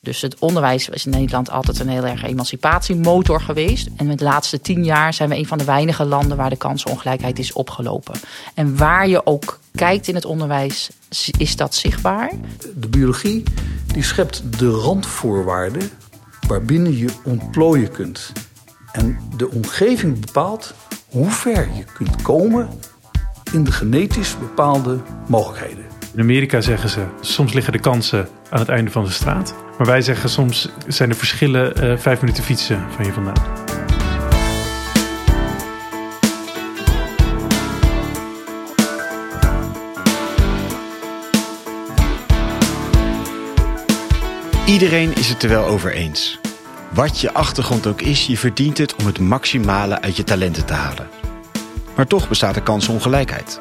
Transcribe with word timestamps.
Dus 0.00 0.20
het 0.20 0.38
onderwijs 0.38 0.88
is 0.88 1.04
in 1.04 1.10
Nederland 1.10 1.50
altijd 1.50 1.78
een 1.78 1.88
heel 1.88 2.06
erg 2.06 2.22
emancipatiemotor 2.22 3.40
geweest. 3.40 3.88
En 3.96 4.06
met 4.06 4.18
de 4.18 4.24
laatste 4.24 4.60
tien 4.60 4.84
jaar 4.84 5.14
zijn 5.14 5.28
we 5.28 5.36
een 5.36 5.46
van 5.46 5.58
de 5.58 5.64
weinige 5.64 6.04
landen 6.04 6.36
waar 6.36 6.50
de 6.50 6.56
kansenongelijkheid 6.56 7.38
is 7.38 7.52
opgelopen. 7.52 8.14
En 8.54 8.76
waar 8.76 9.08
je 9.08 9.26
ook 9.26 9.60
kijkt 9.74 10.08
in 10.08 10.14
het 10.14 10.24
onderwijs, 10.24 10.90
is 11.38 11.56
dat 11.56 11.74
zichtbaar. 11.74 12.32
De 12.76 12.88
biologie 12.88 13.42
die 13.86 14.02
schept 14.02 14.58
de 14.58 14.70
randvoorwaarden 14.70 15.90
waarbinnen 16.46 16.96
je 16.96 17.08
ontplooien 17.24 17.90
kunt. 17.90 18.32
En 18.92 19.18
de 19.36 19.50
omgeving 19.50 20.20
bepaalt 20.20 20.74
hoe 21.08 21.30
ver 21.30 21.68
je 21.76 21.84
kunt 21.84 22.22
komen 22.22 22.68
in 23.52 23.64
de 23.64 23.72
genetisch 23.72 24.38
bepaalde 24.38 25.00
mogelijkheden. 25.26 25.93
In 26.14 26.20
Amerika 26.20 26.60
zeggen 26.60 26.88
ze, 26.88 27.04
soms 27.20 27.52
liggen 27.52 27.72
de 27.72 27.78
kansen 27.78 28.28
aan 28.50 28.58
het 28.58 28.68
einde 28.68 28.90
van 28.90 29.04
de 29.04 29.10
straat. 29.10 29.54
Maar 29.78 29.86
wij 29.86 30.02
zeggen, 30.02 30.28
soms 30.28 30.68
zijn 30.86 31.08
de 31.08 31.14
verschillen 31.14 31.84
uh, 31.84 31.98
vijf 31.98 32.20
minuten 32.20 32.44
fietsen 32.44 32.84
van 32.90 33.04
je 33.04 33.12
vandaan. 33.12 33.42
Iedereen 44.66 45.14
is 45.14 45.28
het 45.28 45.42
er 45.42 45.48
wel 45.48 45.64
over 45.64 45.92
eens. 45.92 46.38
Wat 46.90 47.20
je 47.20 47.32
achtergrond 47.32 47.86
ook 47.86 48.00
is, 48.00 48.26
je 48.26 48.38
verdient 48.38 48.78
het 48.78 48.96
om 48.96 49.06
het 49.06 49.18
maximale 49.18 50.00
uit 50.00 50.16
je 50.16 50.24
talenten 50.24 50.64
te 50.64 50.72
halen. 50.72 51.08
Maar 51.96 52.06
toch 52.06 52.28
bestaat 52.28 52.56
er 52.56 52.62
kansongelijkheid. 52.62 53.60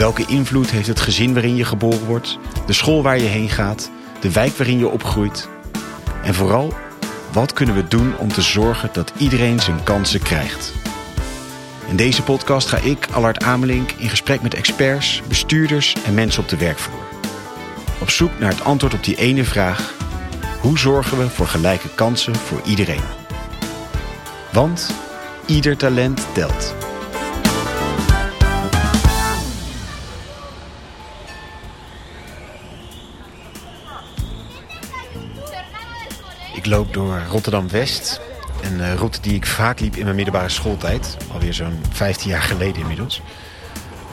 Welke 0.00 0.24
invloed 0.26 0.70
heeft 0.70 0.86
het 0.86 1.00
gezin 1.00 1.32
waarin 1.32 1.56
je 1.56 1.64
geboren 1.64 2.04
wordt, 2.04 2.38
de 2.66 2.72
school 2.72 3.02
waar 3.02 3.18
je 3.18 3.26
heen 3.26 3.48
gaat, 3.48 3.90
de 4.20 4.32
wijk 4.32 4.56
waarin 4.56 4.78
je 4.78 4.88
opgroeit? 4.88 5.48
En 6.22 6.34
vooral, 6.34 6.74
wat 7.32 7.52
kunnen 7.52 7.74
we 7.74 7.88
doen 7.88 8.16
om 8.18 8.32
te 8.32 8.42
zorgen 8.42 8.90
dat 8.92 9.12
iedereen 9.16 9.60
zijn 9.60 9.82
kansen 9.82 10.22
krijgt? 10.22 10.72
In 11.88 11.96
deze 11.96 12.22
podcast 12.22 12.68
ga 12.68 12.76
ik, 12.76 13.08
Allard 13.12 13.42
Amelink, 13.42 13.92
in 13.92 14.08
gesprek 14.08 14.42
met 14.42 14.54
experts, 14.54 15.22
bestuurders 15.28 15.96
en 16.04 16.14
mensen 16.14 16.42
op 16.42 16.48
de 16.48 16.56
werkvloer. 16.56 17.04
Op 18.00 18.10
zoek 18.10 18.38
naar 18.38 18.50
het 18.50 18.64
antwoord 18.64 18.94
op 18.94 19.04
die 19.04 19.16
ene 19.16 19.44
vraag: 19.44 19.94
hoe 20.60 20.78
zorgen 20.78 21.18
we 21.18 21.28
voor 21.28 21.46
gelijke 21.46 21.88
kansen 21.94 22.34
voor 22.34 22.60
iedereen? 22.64 23.04
Want 24.52 24.94
ieder 25.46 25.76
talent 25.76 26.26
telt. 26.32 26.74
Loop 36.70 36.94
door 36.94 37.22
Rotterdam-West. 37.28 38.20
Een 38.62 38.80
eh, 38.80 38.94
route 38.94 39.20
die 39.20 39.34
ik 39.34 39.46
vaak 39.46 39.80
liep 39.80 39.96
in 39.96 40.04
mijn 40.04 40.16
middelbare 40.16 40.48
schooltijd. 40.48 41.16
Alweer 41.32 41.54
zo'n 41.54 41.80
15 41.90 42.30
jaar 42.30 42.42
geleden 42.42 42.80
inmiddels. 42.80 43.22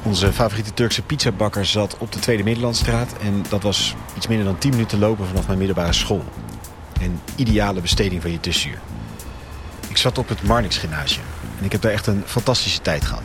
Onze 0.03 0.33
favoriete 0.33 0.73
Turkse 0.73 1.01
pizzabakker 1.01 1.65
zat 1.65 1.97
op 1.97 2.11
de 2.11 2.19
Tweede 2.19 2.43
Middellandstraat. 2.43 3.13
En 3.21 3.45
dat 3.49 3.63
was 3.63 3.95
iets 4.15 4.27
minder 4.27 4.45
dan 4.45 4.57
10 4.57 4.71
minuten 4.71 4.99
lopen 4.99 5.27
vanaf 5.27 5.45
mijn 5.45 5.57
middelbare 5.57 5.93
school. 5.93 6.23
Een 7.01 7.19
ideale 7.35 7.81
besteding 7.81 8.21
van 8.21 8.31
je 8.31 8.39
tussenuur. 8.39 8.79
Ik 9.87 9.97
zat 9.97 10.17
op 10.17 10.29
het 10.29 10.43
Marnix 10.43 10.77
Gymnasium. 10.77 11.25
En 11.59 11.65
ik 11.65 11.71
heb 11.71 11.81
daar 11.81 11.91
echt 11.91 12.07
een 12.07 12.23
fantastische 12.25 12.81
tijd 12.81 13.05
gehad. 13.05 13.23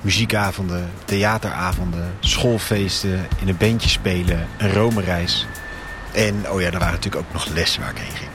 Muziekavonden, 0.00 0.90
theateravonden, 1.04 2.14
schoolfeesten, 2.20 3.26
in 3.40 3.48
een 3.48 3.56
bandje 3.56 3.88
spelen, 3.88 4.46
een 4.58 4.72
Rome-reis. 4.72 5.46
En, 6.12 6.50
oh 6.50 6.60
ja, 6.60 6.66
er 6.66 6.78
waren 6.78 6.94
natuurlijk 6.94 7.24
ook 7.24 7.32
nog 7.32 7.46
lessen 7.46 7.80
waar 7.80 7.90
ik 7.90 7.98
heen 7.98 8.16
ging. 8.16 8.31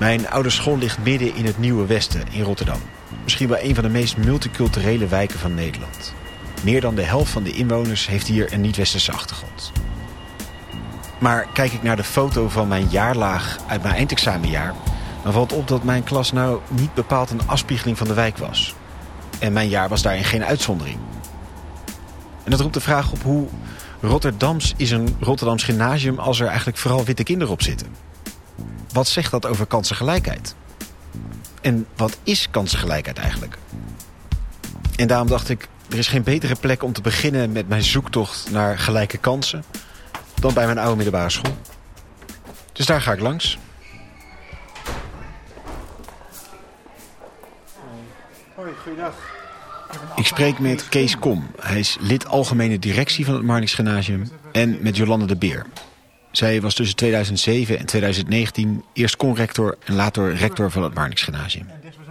Mijn 0.00 0.28
oude 0.28 0.50
school 0.50 0.78
ligt 0.78 0.98
midden 1.04 1.34
in 1.34 1.44
het 1.44 1.58
Nieuwe 1.58 1.86
Westen 1.86 2.22
in 2.30 2.42
Rotterdam. 2.42 2.80
Misschien 3.22 3.48
wel 3.48 3.60
een 3.60 3.74
van 3.74 3.84
de 3.84 3.90
meest 3.90 4.16
multiculturele 4.16 5.06
wijken 5.06 5.38
van 5.38 5.54
Nederland. 5.54 6.14
Meer 6.62 6.80
dan 6.80 6.94
de 6.94 7.02
helft 7.02 7.30
van 7.30 7.42
de 7.42 7.52
inwoners 7.52 8.06
heeft 8.06 8.26
hier 8.26 8.52
een 8.52 8.60
niet-westerse 8.60 9.12
achtergrond. 9.12 9.72
Maar 11.18 11.46
kijk 11.52 11.72
ik 11.72 11.82
naar 11.82 11.96
de 11.96 12.04
foto 12.04 12.48
van 12.48 12.68
mijn 12.68 12.88
jaarlaag 12.90 13.58
uit 13.66 13.82
mijn 13.82 13.94
eindexamenjaar... 13.94 14.74
dan 15.22 15.32
valt 15.32 15.52
op 15.52 15.68
dat 15.68 15.84
mijn 15.84 16.04
klas 16.04 16.32
nou 16.32 16.60
niet 16.68 16.94
bepaald 16.94 17.30
een 17.30 17.48
afspiegeling 17.48 17.98
van 17.98 18.06
de 18.06 18.14
wijk 18.14 18.38
was. 18.38 18.74
En 19.38 19.52
mijn 19.52 19.68
jaar 19.68 19.88
was 19.88 20.02
daarin 20.02 20.24
geen 20.24 20.44
uitzondering. 20.44 20.98
En 22.44 22.50
dat 22.50 22.60
roept 22.60 22.74
de 22.74 22.80
vraag 22.80 23.12
op 23.12 23.22
hoe 23.22 23.46
Rotterdams 24.00 24.74
is 24.76 24.90
een 24.90 25.16
Rotterdams 25.20 25.64
gymnasium... 25.64 26.18
als 26.18 26.40
er 26.40 26.46
eigenlijk 26.46 26.78
vooral 26.78 27.04
witte 27.04 27.22
kinderen 27.22 27.52
op 27.52 27.62
zitten. 27.62 28.09
Wat 28.92 29.08
zegt 29.08 29.30
dat 29.30 29.46
over 29.46 29.66
kansengelijkheid? 29.66 30.54
En 31.60 31.86
wat 31.96 32.18
is 32.22 32.50
kansengelijkheid 32.50 33.18
eigenlijk? 33.18 33.58
En 34.96 35.06
daarom 35.06 35.28
dacht 35.28 35.48
ik, 35.48 35.68
er 35.90 35.98
is 35.98 36.08
geen 36.08 36.22
betere 36.22 36.54
plek 36.54 36.82
om 36.82 36.92
te 36.92 37.00
beginnen 37.00 37.52
met 37.52 37.68
mijn 37.68 37.82
zoektocht 37.82 38.50
naar 38.50 38.78
gelijke 38.78 39.18
kansen 39.18 39.64
dan 40.34 40.54
bij 40.54 40.66
mijn 40.66 40.78
oude 40.78 40.94
middelbare 40.94 41.30
school. 41.30 41.56
Dus 42.72 42.86
daar 42.86 43.00
ga 43.00 43.12
ik 43.12 43.20
langs. 43.20 43.58
Hoi, 48.54 48.70
goeiedag. 48.82 49.14
Ik 50.16 50.26
spreek 50.26 50.58
met 50.58 50.88
Kees 50.88 51.18
Kom. 51.18 51.50
Hij 51.60 51.78
is 51.78 51.96
lid 52.00 52.26
algemene 52.26 52.78
directie 52.78 53.24
van 53.24 53.34
het 53.34 53.42
Marnix 53.42 53.74
Gymnasium. 53.74 54.30
En 54.52 54.78
met 54.80 54.96
Jolande 54.96 55.26
de 55.26 55.36
Beer. 55.36 55.66
Zij 56.30 56.60
was 56.60 56.74
tussen 56.74 56.96
2007 56.96 57.78
en 57.78 57.86
2019 57.86 58.84
eerst 58.92 59.16
conrector 59.16 59.76
en 59.84 59.94
later 59.94 60.34
rector 60.34 60.70
van 60.70 60.82
het 60.82 60.94
Marnix 60.94 61.22
Gymnasium. 61.22 61.66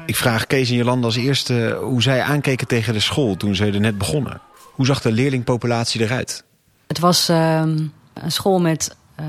Ik 0.05 0.15
vraag 0.15 0.47
Kees 0.47 0.69
en 0.69 0.75
Jolande 0.75 1.05
als 1.05 1.15
eerste 1.15 1.77
hoe 1.81 2.01
zij 2.01 2.21
aankeken 2.21 2.67
tegen 2.67 2.93
de 2.93 2.99
school 2.99 3.35
toen 3.35 3.55
ze 3.55 3.65
er 3.65 3.79
net 3.79 3.97
begonnen. 3.97 4.41
Hoe 4.73 4.85
zag 4.85 5.01
de 5.01 5.11
leerlingpopulatie 5.11 6.01
eruit? 6.01 6.43
Het 6.87 6.99
was 6.99 7.29
uh, 7.29 7.61
een 8.13 8.31
school 8.31 8.59
met 8.59 8.95
uh, 9.19 9.25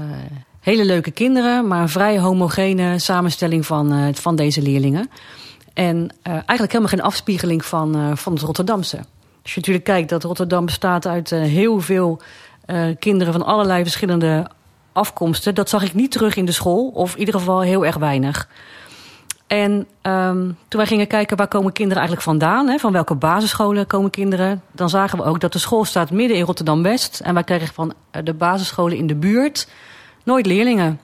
hele 0.60 0.84
leuke 0.84 1.10
kinderen, 1.10 1.66
maar 1.66 1.82
een 1.82 1.88
vrij 1.88 2.18
homogene 2.18 2.98
samenstelling 2.98 3.66
van, 3.66 3.94
uh, 3.94 4.08
van 4.14 4.36
deze 4.36 4.62
leerlingen. 4.62 5.10
En 5.74 6.10
eh, 6.22 6.32
eigenlijk 6.32 6.72
helemaal 6.72 6.88
geen 6.88 7.02
afspiegeling 7.02 7.64
van, 7.64 8.16
van 8.18 8.32
het 8.32 8.42
Rotterdamse. 8.42 8.96
Als 9.42 9.52
je 9.52 9.58
natuurlijk 9.58 9.84
kijkt 9.84 10.08
dat 10.08 10.24
Rotterdam 10.24 10.64
bestaat 10.64 11.06
uit 11.06 11.30
heel 11.30 11.80
veel 11.80 12.20
kinderen 12.98 13.32
van 13.32 13.44
allerlei 13.44 13.82
verschillende 13.82 14.50
afkomsten, 15.00 15.54
dat 15.54 15.68
zag 15.68 15.82
ik 15.82 15.94
niet 15.94 16.10
terug 16.10 16.36
in 16.36 16.44
de 16.44 16.52
school, 16.52 16.88
of 16.94 17.12
in 17.12 17.18
ieder 17.18 17.34
geval 17.34 17.60
heel 17.60 17.86
erg 17.86 17.96
weinig. 17.96 18.48
En 19.46 19.86
um, 20.02 20.56
toen 20.68 20.80
wij 20.80 20.86
gingen 20.86 21.06
kijken 21.06 21.36
waar 21.36 21.48
komen 21.48 21.72
kinderen 21.72 21.98
eigenlijk 21.98 22.28
vandaan, 22.28 22.68
hè, 22.68 22.78
van 22.78 22.92
welke 22.92 23.14
basisscholen 23.14 23.86
komen 23.86 24.10
kinderen, 24.10 24.62
dan 24.72 24.88
zagen 24.88 25.18
we 25.18 25.24
ook 25.24 25.40
dat 25.40 25.52
de 25.52 25.58
school 25.58 25.84
staat 25.84 26.10
midden 26.10 26.36
in 26.36 26.44
Rotterdam-West. 26.44 27.20
En 27.20 27.34
wij 27.34 27.44
kregen 27.44 27.74
van 27.74 27.94
eh, 28.10 28.22
de 28.24 28.34
basisscholen 28.34 28.96
in 28.96 29.06
de 29.06 29.14
buurt 29.14 29.68
nooit 30.24 30.46
leerlingen. 30.46 31.00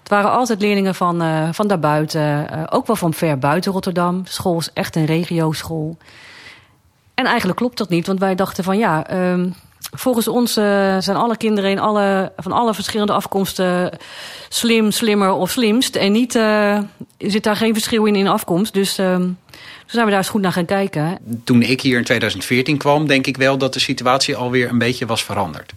Het 0.00 0.08
waren 0.08 0.30
altijd 0.30 0.60
leerlingen 0.60 0.94
van, 0.94 1.22
uh, 1.22 1.48
van 1.52 1.66
daarbuiten, 1.66 2.46
uh, 2.52 2.62
ook 2.70 2.86
wel 2.86 2.96
van 2.96 3.14
ver 3.14 3.38
buiten 3.38 3.72
Rotterdam. 3.72 4.22
De 4.22 4.30
school 4.30 4.58
is 4.58 4.72
echt 4.72 4.96
een 4.96 5.04
regioschool. 5.04 5.96
En 7.14 7.24
eigenlijk 7.24 7.58
klopt 7.58 7.78
dat 7.78 7.88
niet, 7.88 8.06
want 8.06 8.18
wij 8.18 8.34
dachten 8.34 8.64
van 8.64 8.78
ja, 8.78 9.14
um, 9.32 9.54
Volgens 9.96 10.28
ons 10.28 10.56
uh, 10.56 10.96
zijn 10.98 11.16
alle 11.16 11.36
kinderen 11.36 11.70
in 11.70 11.78
alle, 11.78 12.32
van 12.36 12.52
alle 12.52 12.74
verschillende 12.74 13.12
afkomsten 13.12 13.98
slim, 14.48 14.90
slimmer 14.90 15.32
of 15.32 15.50
slimst. 15.50 15.96
En 15.96 16.12
niet, 16.12 16.34
uh, 16.34 16.78
zit 17.18 17.42
daar 17.42 17.56
geen 17.56 17.72
verschil 17.72 18.04
in 18.04 18.16
in 18.16 18.28
afkomst. 18.28 18.72
Dus 18.72 18.98
uh, 18.98 19.16
toen 19.84 19.92
zijn 19.92 20.04
we 20.04 20.10
daar 20.10 20.20
eens 20.20 20.28
goed 20.28 20.40
naar 20.40 20.52
gaan 20.52 20.64
kijken. 20.64 21.18
Toen 21.44 21.62
ik 21.62 21.80
hier 21.80 21.98
in 21.98 22.04
2014 22.04 22.78
kwam, 22.78 23.06
denk 23.06 23.26
ik 23.26 23.36
wel 23.36 23.58
dat 23.58 23.72
de 23.72 23.80
situatie 23.80 24.36
alweer 24.36 24.68
een 24.68 24.78
beetje 24.78 25.06
was 25.06 25.24
veranderd. 25.24 25.72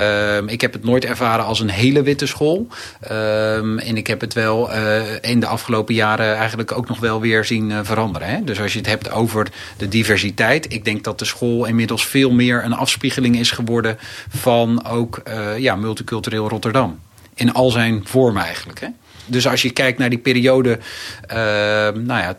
Uh, 0.00 0.36
ik 0.46 0.60
heb 0.60 0.72
het 0.72 0.84
nooit 0.84 1.04
ervaren 1.04 1.44
als 1.44 1.60
een 1.60 1.70
hele 1.70 2.02
witte 2.02 2.26
school. 2.26 2.66
Uh, 3.10 3.88
en 3.88 3.96
ik 3.96 4.06
heb 4.06 4.20
het 4.20 4.34
wel 4.34 4.74
uh, 4.74 5.00
in 5.20 5.40
de 5.40 5.46
afgelopen 5.46 5.94
jaren 5.94 6.36
eigenlijk 6.36 6.72
ook 6.72 6.88
nog 6.88 6.98
wel 6.98 7.20
weer 7.20 7.44
zien 7.44 7.70
uh, 7.70 7.78
veranderen. 7.82 8.28
Hè? 8.28 8.44
Dus 8.44 8.60
als 8.60 8.72
je 8.72 8.78
het 8.78 8.88
hebt 8.88 9.10
over 9.10 9.48
de 9.76 9.88
diversiteit. 9.88 10.72
Ik 10.72 10.84
denk 10.84 11.04
dat 11.04 11.18
de 11.18 11.24
school 11.24 11.64
inmiddels 11.64 12.06
veel 12.06 12.30
meer 12.30 12.64
een 12.64 12.74
afspiegeling 12.74 13.38
is 13.38 13.50
geworden 13.50 13.98
van 14.28 14.86
ook 14.86 15.22
uh, 15.28 15.58
ja, 15.58 15.76
multicultureel 15.76 16.48
Rotterdam. 16.48 16.98
In 17.40 17.52
al 17.52 17.70
zijn 17.70 18.00
vormen 18.04 18.42
eigenlijk. 18.42 18.80
Hè? 18.80 18.88
Dus 19.26 19.46
als 19.46 19.62
je 19.62 19.70
kijkt 19.70 19.98
naar 19.98 20.10
die 20.10 20.18
periode, 20.18 20.78
uh, 21.30 21.36
nou 21.36 22.06
ja, 22.06 22.34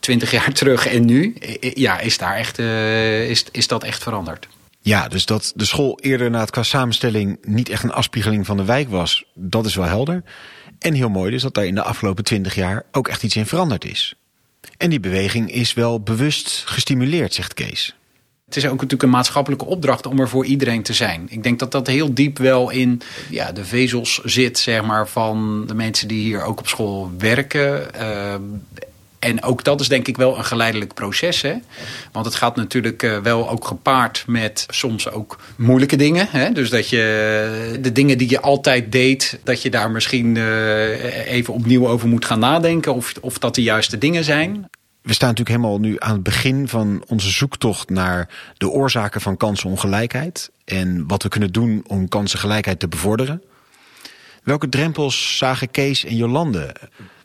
twintig 0.00 0.30
jaar 0.30 0.52
terug 0.60 0.86
en 0.86 1.04
nu, 1.04 1.36
ja, 1.60 1.98
is, 1.98 2.18
daar 2.18 2.36
echt, 2.36 2.58
uh, 2.58 3.30
is, 3.30 3.44
is 3.50 3.66
dat 3.66 3.84
echt 3.84 4.02
veranderd. 4.02 4.48
Ja, 4.80 5.08
dus 5.08 5.26
dat 5.26 5.52
de 5.54 5.64
school 5.64 5.98
eerder 6.02 6.30
na 6.30 6.40
het 6.40 6.50
qua 6.50 6.62
samenstelling 6.62 7.38
niet 7.42 7.68
echt 7.68 7.82
een 7.82 7.92
afspiegeling 7.92 8.46
van 8.46 8.56
de 8.56 8.64
wijk 8.64 8.88
was, 8.88 9.24
dat 9.34 9.66
is 9.66 9.74
wel 9.74 9.84
helder. 9.84 10.22
En 10.78 10.94
heel 10.94 11.08
mooi 11.08 11.30
dus 11.30 11.42
dat 11.42 11.54
daar 11.54 11.66
in 11.66 11.74
de 11.74 11.82
afgelopen 11.82 12.24
twintig 12.24 12.54
jaar 12.54 12.82
ook 12.92 13.08
echt 13.08 13.22
iets 13.22 13.36
in 13.36 13.46
veranderd 13.46 13.84
is. 13.84 14.14
En 14.76 14.90
die 14.90 15.00
beweging 15.00 15.52
is 15.52 15.74
wel 15.74 16.00
bewust 16.00 16.62
gestimuleerd, 16.66 17.34
zegt 17.34 17.54
Kees. 17.54 17.94
Het 18.50 18.58
is 18.58 18.64
ook 18.64 18.72
natuurlijk 18.72 19.02
een 19.02 19.10
maatschappelijke 19.10 19.64
opdracht 19.64 20.06
om 20.06 20.20
er 20.20 20.28
voor 20.28 20.44
iedereen 20.44 20.82
te 20.82 20.92
zijn. 20.92 21.26
Ik 21.28 21.42
denk 21.42 21.58
dat 21.58 21.72
dat 21.72 21.86
heel 21.86 22.14
diep 22.14 22.38
wel 22.38 22.70
in 22.70 23.02
ja, 23.28 23.52
de 23.52 23.64
vezels 23.64 24.20
zit, 24.24 24.58
zeg 24.58 24.82
maar, 24.82 25.08
van 25.08 25.64
de 25.66 25.74
mensen 25.74 26.08
die 26.08 26.22
hier 26.22 26.42
ook 26.42 26.58
op 26.58 26.68
school 26.68 27.10
werken. 27.18 27.86
Uh, 28.00 28.34
en 29.18 29.42
ook 29.42 29.64
dat 29.64 29.80
is 29.80 29.88
denk 29.88 30.08
ik 30.08 30.16
wel 30.16 30.38
een 30.38 30.44
geleidelijk 30.44 30.94
proces. 30.94 31.42
Hè? 31.42 31.54
Want 32.12 32.26
het 32.26 32.34
gaat 32.34 32.56
natuurlijk 32.56 33.02
uh, 33.02 33.18
wel 33.18 33.50
ook 33.50 33.66
gepaard 33.66 34.24
met 34.26 34.66
soms 34.68 35.10
ook 35.10 35.38
moeilijke 35.56 35.96
dingen. 35.96 36.26
Hè? 36.30 36.52
Dus 36.52 36.70
dat 36.70 36.88
je 36.88 37.78
de 37.80 37.92
dingen 37.92 38.18
die 38.18 38.30
je 38.30 38.40
altijd 38.40 38.92
deed, 38.92 39.38
dat 39.42 39.62
je 39.62 39.70
daar 39.70 39.90
misschien 39.90 40.34
uh, 40.34 41.26
even 41.26 41.54
opnieuw 41.54 41.88
over 41.88 42.08
moet 42.08 42.24
gaan 42.24 42.38
nadenken. 42.38 42.94
Of, 42.94 43.12
of 43.20 43.38
dat 43.38 43.54
de 43.54 43.62
juiste 43.62 43.98
dingen 43.98 44.24
zijn. 44.24 44.70
We 45.02 45.12
staan 45.12 45.28
natuurlijk 45.28 45.56
helemaal 45.56 45.80
nu 45.80 45.96
aan 45.98 46.12
het 46.12 46.22
begin 46.22 46.68
van 46.68 47.04
onze 47.06 47.30
zoektocht 47.30 47.90
naar 47.90 48.28
de 48.56 48.68
oorzaken 48.68 49.20
van 49.20 49.36
kansenongelijkheid. 49.36 50.50
En 50.64 51.06
wat 51.06 51.22
we 51.22 51.28
kunnen 51.28 51.52
doen 51.52 51.84
om 51.86 52.08
kansengelijkheid 52.08 52.80
te 52.80 52.88
bevorderen. 52.88 53.42
Welke 54.42 54.68
drempels 54.68 55.36
zagen 55.36 55.70
Kees 55.70 56.04
en 56.04 56.16
Jolande? 56.16 56.74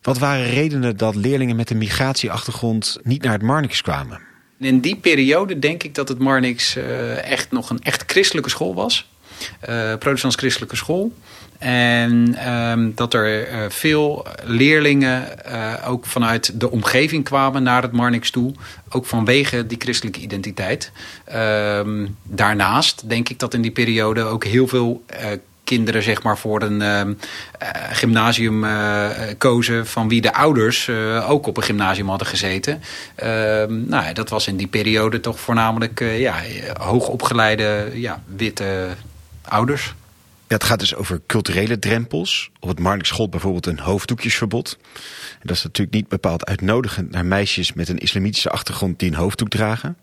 Wat 0.01 0.18
waren 0.18 0.50
redenen 0.50 0.98
dat 0.98 1.16
leerlingen 1.16 1.56
met 1.56 1.69
een 1.69 1.77
migratieachtergrond 1.77 2.98
niet 3.04 3.24
naar 3.24 3.33
het 3.33 3.42
Marnix 3.42 3.81
kwamen? 3.81 4.21
In 4.60 4.80
die 4.80 4.95
periode 4.95 5.60
denk 5.60 5.83
ik 5.83 5.95
dat 5.95 6.07
het 6.07 6.19
Marnix 6.19 6.78
uh, 6.78 7.31
echt 7.31 7.51
nog 7.51 7.69
een 7.69 7.80
echt 7.80 8.04
christelijke 8.07 8.50
school 8.50 8.75
was. 8.75 9.10
Uh, 9.69 9.95
protestants-christelijke 10.00 10.75
school. 10.75 11.13
En 11.57 12.36
um, 12.53 12.92
dat 12.95 13.13
er 13.13 13.51
uh, 13.51 13.69
veel 13.69 14.25
leerlingen 14.44 15.27
uh, 15.47 15.74
ook 15.88 16.06
vanuit 16.06 16.59
de 16.59 16.71
omgeving 16.71 17.24
kwamen 17.24 17.63
naar 17.63 17.81
het 17.81 17.92
Marnix 17.92 18.30
toe. 18.30 18.53
Ook 18.89 19.06
vanwege 19.06 19.68
die 19.68 19.77
christelijke 19.81 20.19
identiteit. 20.19 20.92
Um, 21.36 22.18
daarnaast 22.24 23.09
denk 23.09 23.30
ik 23.30 23.39
dat 23.39 23.53
in 23.53 23.62
die 23.62 23.71
periode 23.71 24.24
ook 24.24 24.44
heel 24.44 24.68
veel 24.68 25.03
kinderen 25.63 26.03
zeg 26.03 26.24
maar, 26.24 26.38
voor 26.38 26.62
een 26.62 26.81
uh, 26.81 27.15
gymnasium 27.92 28.65
kozen 29.38 29.88
van 29.88 30.09
wie 30.09 30.21
de 30.21 30.33
ouders 30.33 30.89
ook 31.27 31.47
op 31.47 31.57
een 31.57 31.63
gymnasium 31.63 32.09
hadden 32.09 32.27
gezeten. 32.27 32.81
Ehm, 33.15 33.88
nou, 33.88 34.13
dat 34.13 34.30
was 34.30 34.47
in 34.47 34.57
die 34.57 34.68
periode 34.68 35.19
toch 35.19 35.39
voornamelijk 35.39 36.00
ja, 36.18 36.36
hoogopgeleide 36.80 37.92
ja, 37.94 38.24
witte 38.25 38.88
ouders. 39.50 39.94
Ja, 40.47 40.56
het 40.56 40.63
gaat 40.63 40.80
dus 40.80 40.95
over 40.95 41.21
culturele 41.27 41.80
drempels. 41.80 42.51
Op 42.59 42.69
het 42.69 42.80
Marnix 42.80 43.09
school 43.09 43.30
bijvoorbeeld 43.30 43.65
een 43.65 43.80
hoofddoekjesverbod. 43.80 44.77
Dat 45.42 45.56
is 45.56 45.63
natuurlijk 45.63 45.95
niet 45.95 46.07
bepaald 46.07 46.45
uitnodigend 46.45 47.12
naar 47.12 47.25
meisjes 47.25 47.74
met 47.74 47.89
een 47.89 47.97
islamitische 47.97 48.50
achtergrond 48.50 49.00
die 49.00 49.09
een 49.09 49.18
hoofddoek 49.18 49.50
dragen. 49.50 49.97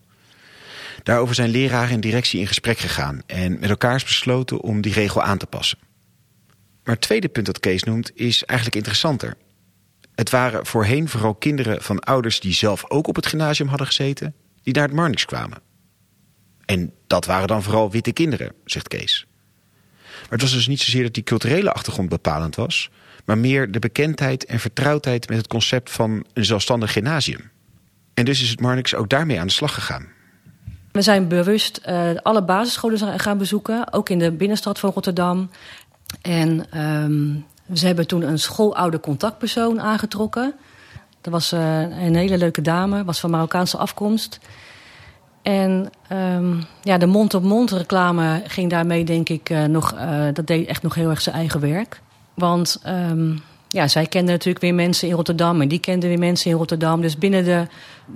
Daarover 1.03 1.35
zijn 1.35 1.51
leraren 1.51 1.91
en 1.91 2.01
directie 2.01 2.41
in 2.41 2.47
gesprek 2.47 2.79
gegaan 2.79 3.23
en 3.27 3.61
met 3.61 3.71
elkaar 3.71 3.95
is 3.95 4.05
besloten 4.05 4.61
om 4.61 4.81
die 4.81 4.93
regel 4.93 5.23
aan 5.23 5.39
te 5.39 5.47
passen. 5.47 5.79
Maar 6.85 6.95
het 6.95 7.05
tweede 7.05 7.29
punt 7.29 7.47
dat 7.47 7.61
Kees 7.61 7.83
noemt 7.83 8.11
is 8.15 8.45
eigenlijk 8.45 8.79
interessanter. 8.79 9.37
Het 10.15 10.31
waren 10.31 10.67
voorheen 10.67 11.09
vooral 11.09 11.35
kinderen 11.35 11.83
van 11.83 12.01
ouders 12.01 12.41
die 12.41 12.53
zelf 12.53 12.91
ook 12.91 13.09
op 13.09 13.17
het 13.17 13.27
gymnasium 13.27 13.69
hadden 13.69 13.87
gezeten, 13.87 14.35
die 14.63 14.75
naar 14.75 14.87
het 14.87 14.93
Marnix 14.93 15.25
kwamen. 15.25 15.59
En 16.65 16.93
dat 17.07 17.25
waren 17.25 17.49
dan 17.49 17.63
vooral 17.63 17.91
witte 17.91 18.13
kinderen, 18.13 18.53
zegt 18.65 18.89
Kees. 18.89 19.27
Het 20.33 20.41
was 20.41 20.53
dus 20.53 20.67
niet 20.67 20.81
zozeer 20.81 21.03
dat 21.03 21.15
die 21.15 21.23
culturele 21.23 21.73
achtergrond 21.73 22.09
bepalend 22.09 22.57
was, 22.57 22.91
maar 23.25 23.39
meer 23.39 23.71
de 23.73 23.79
bekendheid 23.79 24.45
en 24.45 24.61
vertrouwdheid 24.61 25.29
met 25.29 25.39
het 25.39 25.47
concept 25.47 25.91
van 25.91 26.25
een 26.33 26.45
zelfstandig 26.45 26.93
gymnasium. 26.93 27.51
En 28.15 28.25
dus 28.25 28.43
is 28.43 28.51
het 28.51 28.61
Marnix 28.61 28.95
ook 28.95 29.09
daarmee 29.09 29.41
aan 29.41 29.47
de 29.47 29.53
slag 29.53 29.75
gegaan. 29.75 30.07
We 30.93 31.03
zijn 31.03 31.29
bewust 31.29 31.81
uh, 31.89 32.11
alle 32.23 32.45
basisscholen 32.45 33.21
gaan 33.21 33.39
bezoeken, 33.39 33.93
ook 33.93 34.09
in 34.09 34.19
de 34.19 34.33
binnenstad 34.33 34.79
van 34.79 34.91
Rotterdam. 34.91 35.51
En 36.23 36.79
um, 36.81 37.47
ze 37.75 37.87
hebben 37.87 38.07
toen 38.07 38.23
een 38.23 38.39
schooloude 38.39 39.01
contactpersoon 39.01 39.81
aangetrokken. 39.81 40.55
Dat 41.21 41.33
was 41.33 41.53
uh, 41.53 41.81
een 41.81 42.17
hele 42.17 42.39
leuke 42.39 42.63
dame, 42.63 43.05
was 43.05 43.21
van 43.21 43.31
Marokkaanse 43.31 43.77
afkomst. 43.77 44.39
En 45.43 45.91
um, 46.13 46.65
ja, 46.83 46.99
de 46.99 47.07
mond-op-mond 47.07 47.71
-mond 47.71 47.81
reclame 47.81 48.43
ging 48.47 48.71
daarmee, 48.71 49.05
denk 49.05 49.29
ik, 49.29 49.51
uh, 49.51 49.65
nog, 49.65 49.95
dat 50.33 50.47
deed 50.47 50.67
echt 50.67 50.83
nog 50.83 50.95
heel 50.95 51.11
erg 51.11 51.21
zijn 51.21 51.37
eigen 51.37 51.61
werk. 51.61 52.01
Want 52.35 52.83
um, 52.87 53.43
ja, 53.73 53.89
zij 53.89 54.07
kenden 54.07 54.33
natuurlijk 54.33 54.65
weer 54.65 54.75
mensen 54.75 55.09
in 55.09 55.15
Rotterdam 55.15 55.61
en 55.61 55.69
die 55.69 55.79
kenden 55.79 56.09
weer 56.09 56.19
mensen 56.19 56.51
in 56.51 56.57
Rotterdam. 56.57 57.01
Dus 57.01 57.19
binnen 57.19 57.45
de, 57.45 57.67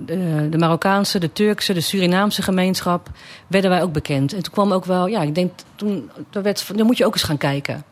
de, 0.05 0.47
de, 0.49 0.57
Marokkaanse, 0.57 1.19
de 1.19 1.33
Turkse, 1.33 1.73
de 1.73 1.81
Surinaamse 1.81 2.41
gemeenschap 2.41 3.09
werden 3.47 3.69
wij 3.69 3.81
ook 3.81 3.91
bekend. 3.91 4.33
En 4.33 4.43
toen 4.43 4.53
kwam 4.53 4.71
ook 4.71 4.85
wel, 4.85 5.07
ja, 5.07 5.21
ik 5.21 5.35
denk, 5.35 5.51
toen, 5.75 6.09
toen 6.29 6.43
werd, 6.43 6.71
dan 6.75 6.85
moet 6.85 6.97
je 6.97 7.05
ook 7.05 7.13
eens 7.13 7.23
gaan 7.23 7.37
kijken. 7.37 7.83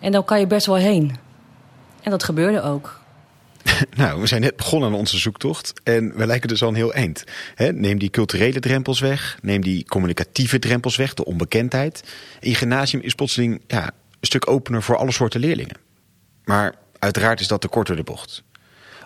En 0.00 0.12
dan 0.12 0.24
kan 0.24 0.40
je 0.40 0.46
best 0.46 0.66
wel 0.66 0.76
heen. 0.76 1.16
En 2.02 2.10
dat 2.10 2.24
gebeurde 2.24 2.62
ook. 2.62 2.97
Nou, 3.96 4.20
we 4.20 4.26
zijn 4.26 4.40
net 4.40 4.56
begonnen 4.56 4.88
aan 4.88 4.94
onze 4.94 5.18
zoektocht 5.18 5.72
en 5.84 6.16
we 6.16 6.26
lijken 6.26 6.48
dus 6.48 6.62
al 6.62 6.68
een 6.68 6.74
heel 6.74 6.94
eind. 6.94 7.24
Neem 7.56 7.98
die 7.98 8.10
culturele 8.10 8.60
drempels 8.60 9.00
weg, 9.00 9.38
neem 9.42 9.62
die 9.62 9.84
communicatieve 9.84 10.58
drempels 10.58 10.96
weg, 10.96 11.14
de 11.14 11.24
onbekendheid. 11.24 12.02
En 12.40 12.48
je 12.48 12.54
gymnasium 12.54 13.02
is 13.02 13.14
plotseling 13.14 13.62
ja, 13.66 13.84
een 13.84 13.90
stuk 14.20 14.50
opener 14.50 14.82
voor 14.82 14.96
alle 14.96 15.12
soorten 15.12 15.40
leerlingen. 15.40 15.76
Maar 16.44 16.74
uiteraard 16.98 17.40
is 17.40 17.48
dat 17.48 17.60
te 17.60 17.68
kort 17.68 17.86
door 17.86 17.96
de 17.96 18.02
bocht. 18.02 18.42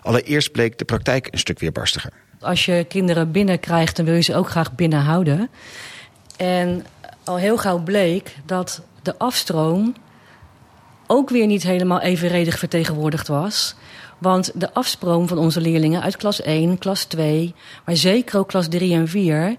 Allereerst 0.01 0.51
bleek 0.51 0.77
de 0.77 0.85
praktijk 0.85 1.27
een 1.31 1.39
stuk 1.39 1.59
weerbarstiger. 1.59 2.11
Als 2.39 2.65
je 2.65 2.85
kinderen 2.87 3.31
binnenkrijgt, 3.31 3.95
dan 3.95 4.05
wil 4.05 4.15
je 4.15 4.21
ze 4.21 4.35
ook 4.35 4.49
graag 4.49 4.75
binnenhouden. 4.75 5.49
En 6.37 6.85
al 7.23 7.37
heel 7.37 7.57
gauw 7.57 7.79
bleek 7.79 8.35
dat 8.45 8.81
de 9.01 9.17
afstroom 9.17 9.95
ook 11.07 11.29
weer 11.29 11.45
niet 11.45 11.63
helemaal 11.63 12.01
evenredig 12.01 12.59
vertegenwoordigd 12.59 13.27
was. 13.27 13.75
Want 14.23 14.51
de 14.55 14.73
afstroom 14.73 15.27
van 15.27 15.37
onze 15.37 15.61
leerlingen 15.61 16.01
uit 16.01 16.17
klas 16.17 16.41
1, 16.41 16.77
klas 16.77 17.03
2, 17.03 17.53
maar 17.85 17.95
zeker 17.95 18.39
ook 18.39 18.47
klas 18.47 18.67
3 18.67 18.93
en 18.93 19.07
4... 19.07 19.55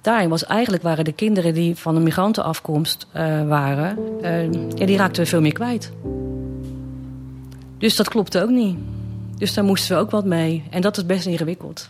daarin 0.00 0.28
was 0.28 0.44
eigenlijk 0.44 0.82
waren 0.82 1.04
de 1.04 1.12
kinderen 1.12 1.54
die 1.54 1.76
van 1.76 1.96
een 1.96 2.02
migrantenafkomst 2.02 3.06
uh, 3.16 3.48
waren... 3.48 3.98
Uh, 4.22 4.52
ja, 4.52 4.86
die 4.86 4.96
raakten 4.96 5.22
we 5.22 5.28
veel 5.28 5.40
meer 5.40 5.52
kwijt. 5.52 5.92
Dus 7.78 7.96
dat 7.96 8.08
klopte 8.08 8.42
ook 8.42 8.50
niet. 8.50 8.76
Dus 9.36 9.54
daar 9.54 9.64
moesten 9.64 9.96
we 9.96 10.02
ook 10.02 10.10
wat 10.10 10.24
mee. 10.24 10.64
En 10.70 10.80
dat 10.80 10.96
is 10.96 11.06
best 11.06 11.26
ingewikkeld. 11.26 11.88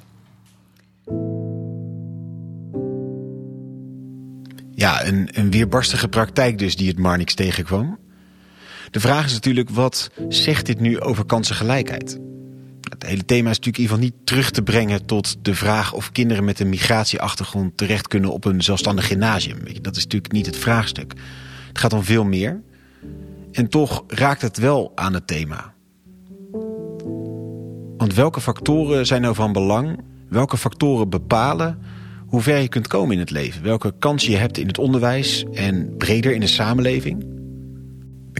Ja, 4.74 5.06
een, 5.06 5.28
een 5.32 5.50
weerbarstige 5.50 6.08
praktijk 6.08 6.58
dus 6.58 6.76
die 6.76 6.88
het 6.88 6.98
Marnix 6.98 7.34
tegenkwam. 7.34 7.98
De 8.92 9.00
vraag 9.00 9.24
is 9.24 9.32
natuurlijk, 9.32 9.70
wat 9.70 10.10
zegt 10.28 10.66
dit 10.66 10.80
nu 10.80 11.00
over 11.00 11.24
kansengelijkheid? 11.24 12.18
Het 12.90 13.06
hele 13.06 13.24
thema 13.24 13.50
is 13.50 13.56
natuurlijk 13.56 13.76
in 13.76 13.82
ieder 13.82 13.96
geval 13.96 14.10
niet 14.10 14.26
terug 14.26 14.50
te 14.50 14.62
brengen 14.62 15.06
tot 15.06 15.44
de 15.44 15.54
vraag 15.54 15.92
of 15.92 16.12
kinderen 16.12 16.44
met 16.44 16.60
een 16.60 16.68
migratieachtergrond 16.68 17.76
terecht 17.76 18.08
kunnen 18.08 18.32
op 18.32 18.44
een 18.44 18.62
zelfstandig 18.62 19.06
gymnasium. 19.06 19.58
Dat 19.80 19.96
is 19.96 20.02
natuurlijk 20.02 20.32
niet 20.32 20.46
het 20.46 20.56
vraagstuk. 20.56 21.12
Het 21.68 21.78
gaat 21.78 21.92
om 21.92 22.02
veel 22.02 22.24
meer. 22.24 22.60
En 23.52 23.68
toch 23.68 24.04
raakt 24.06 24.42
het 24.42 24.56
wel 24.56 24.92
aan 24.94 25.14
het 25.14 25.26
thema. 25.26 25.74
Want 27.96 28.14
welke 28.14 28.40
factoren 28.40 29.06
zijn 29.06 29.22
nou 29.22 29.34
van 29.34 29.52
belang? 29.52 30.00
Welke 30.28 30.56
factoren 30.56 31.08
bepalen 31.08 31.78
hoe 32.26 32.40
ver 32.40 32.58
je 32.58 32.68
kunt 32.68 32.86
komen 32.86 33.12
in 33.12 33.18
het 33.18 33.30
leven? 33.30 33.62
Welke 33.62 33.94
kansen 33.98 34.30
je 34.30 34.36
hebt 34.36 34.58
in 34.58 34.66
het 34.66 34.78
onderwijs 34.78 35.44
en 35.52 35.96
breder 35.96 36.32
in 36.32 36.40
de 36.40 36.46
samenleving? 36.46 37.31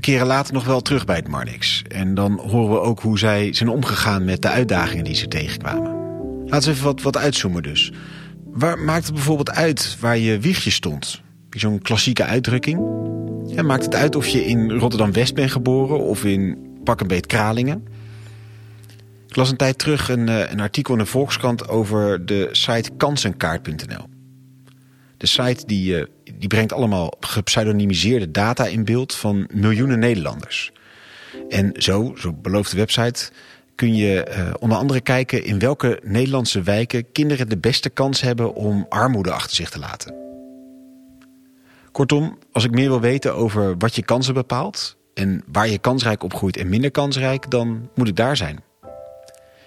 Keren 0.03 0.27
later 0.27 0.55
nog 0.55 0.65
wel 0.65 0.81
terug 0.81 1.05
bij 1.05 1.17
het 1.17 1.29
Marnix. 1.29 1.83
En 1.89 2.15
dan 2.15 2.39
horen 2.39 2.71
we 2.71 2.81
ook 2.81 3.01
hoe 3.01 3.19
zij 3.19 3.53
zijn 3.53 3.69
omgegaan 3.69 4.25
met 4.25 4.43
de 4.43 4.49
uitdagingen 4.49 5.05
die 5.05 5.15
ze 5.15 5.29
tegenkwamen. 5.29 5.93
Laten 6.47 6.69
we 6.69 6.75
even 6.75 6.85
wat, 6.87 7.03
wat 7.03 7.17
uitzoomen 7.17 7.63
dus. 7.63 7.93
Waar 8.45 8.79
maakt 8.79 9.05
het 9.05 9.15
bijvoorbeeld 9.15 9.51
uit 9.51 9.97
waar 10.01 10.19
je 10.19 10.39
wiegje 10.39 10.71
stond? 10.71 11.23
Zo'n 11.51 11.83
klassieke 11.83 12.25
uitdrukking. 12.25 12.81
Maakt 13.63 13.85
het 13.85 13.95
uit 13.95 14.17
of 14.17 14.27
je 14.27 14.45
in 14.45 14.71
Rotterdam-West 14.71 15.35
bent 15.35 15.51
geboren 15.51 15.99
of 15.99 16.25
in 16.25 16.59
Pakkenbeet 16.85 17.27
Kralingen? 17.27 17.87
Ik 19.29 19.37
las 19.37 19.51
een 19.51 19.57
tijd 19.57 19.79
terug 19.79 20.09
een, 20.09 20.29
eh, 20.29 20.51
een 20.51 20.61
artikel 20.61 20.93
in 20.93 21.01
de 21.01 21.07
Volkskrant 21.07 21.69
over 21.69 22.27
de 22.27 22.49
site 22.53 22.91
kansenkaart.nl. 22.97 24.07
De 25.17 25.27
site 25.27 25.67
die, 25.67 25.97
eh, 25.97 26.07
die 26.43 26.51
brengt 26.51 26.73
allemaal 26.73 27.13
gepseudonymiseerde 27.21 28.31
data 28.31 28.67
in 28.67 28.85
beeld 28.85 29.15
van 29.15 29.49
miljoenen 29.53 29.99
Nederlanders. 29.99 30.73
En 31.49 31.73
zo, 31.77 32.15
zo 32.17 32.33
belooft 32.33 32.71
de 32.71 32.77
website, 32.77 33.31
kun 33.75 33.95
je 33.95 34.27
uh, 34.29 34.55
onder 34.59 34.79
andere 34.79 35.01
kijken 35.01 35.45
in 35.45 35.59
welke 35.59 36.01
Nederlandse 36.05 36.63
wijken 36.63 37.13
kinderen 37.13 37.49
de 37.49 37.59
beste 37.59 37.91
kans 37.91 38.21
hebben 38.21 38.55
om 38.55 38.87
armoede 38.89 39.33
achter 39.33 39.57
zich 39.57 39.71
te 39.71 39.79
laten. 39.79 40.15
Kortom, 41.93 42.39
als 42.53 42.65
ik 42.65 42.71
meer 42.71 42.89
wil 42.89 43.01
weten 43.01 43.35
over 43.35 43.75
wat 43.79 43.95
je 43.95 44.03
kansen 44.03 44.35
bepaalt 44.35 44.97
en 45.15 45.43
waar 45.53 45.69
je 45.69 45.79
kansrijk 45.79 46.23
opgroeit 46.23 46.57
en 46.57 46.69
minder 46.69 46.91
kansrijk, 46.91 47.51
dan 47.51 47.89
moet 47.95 48.09
ik 48.09 48.17
daar 48.17 48.37
zijn. 48.37 48.61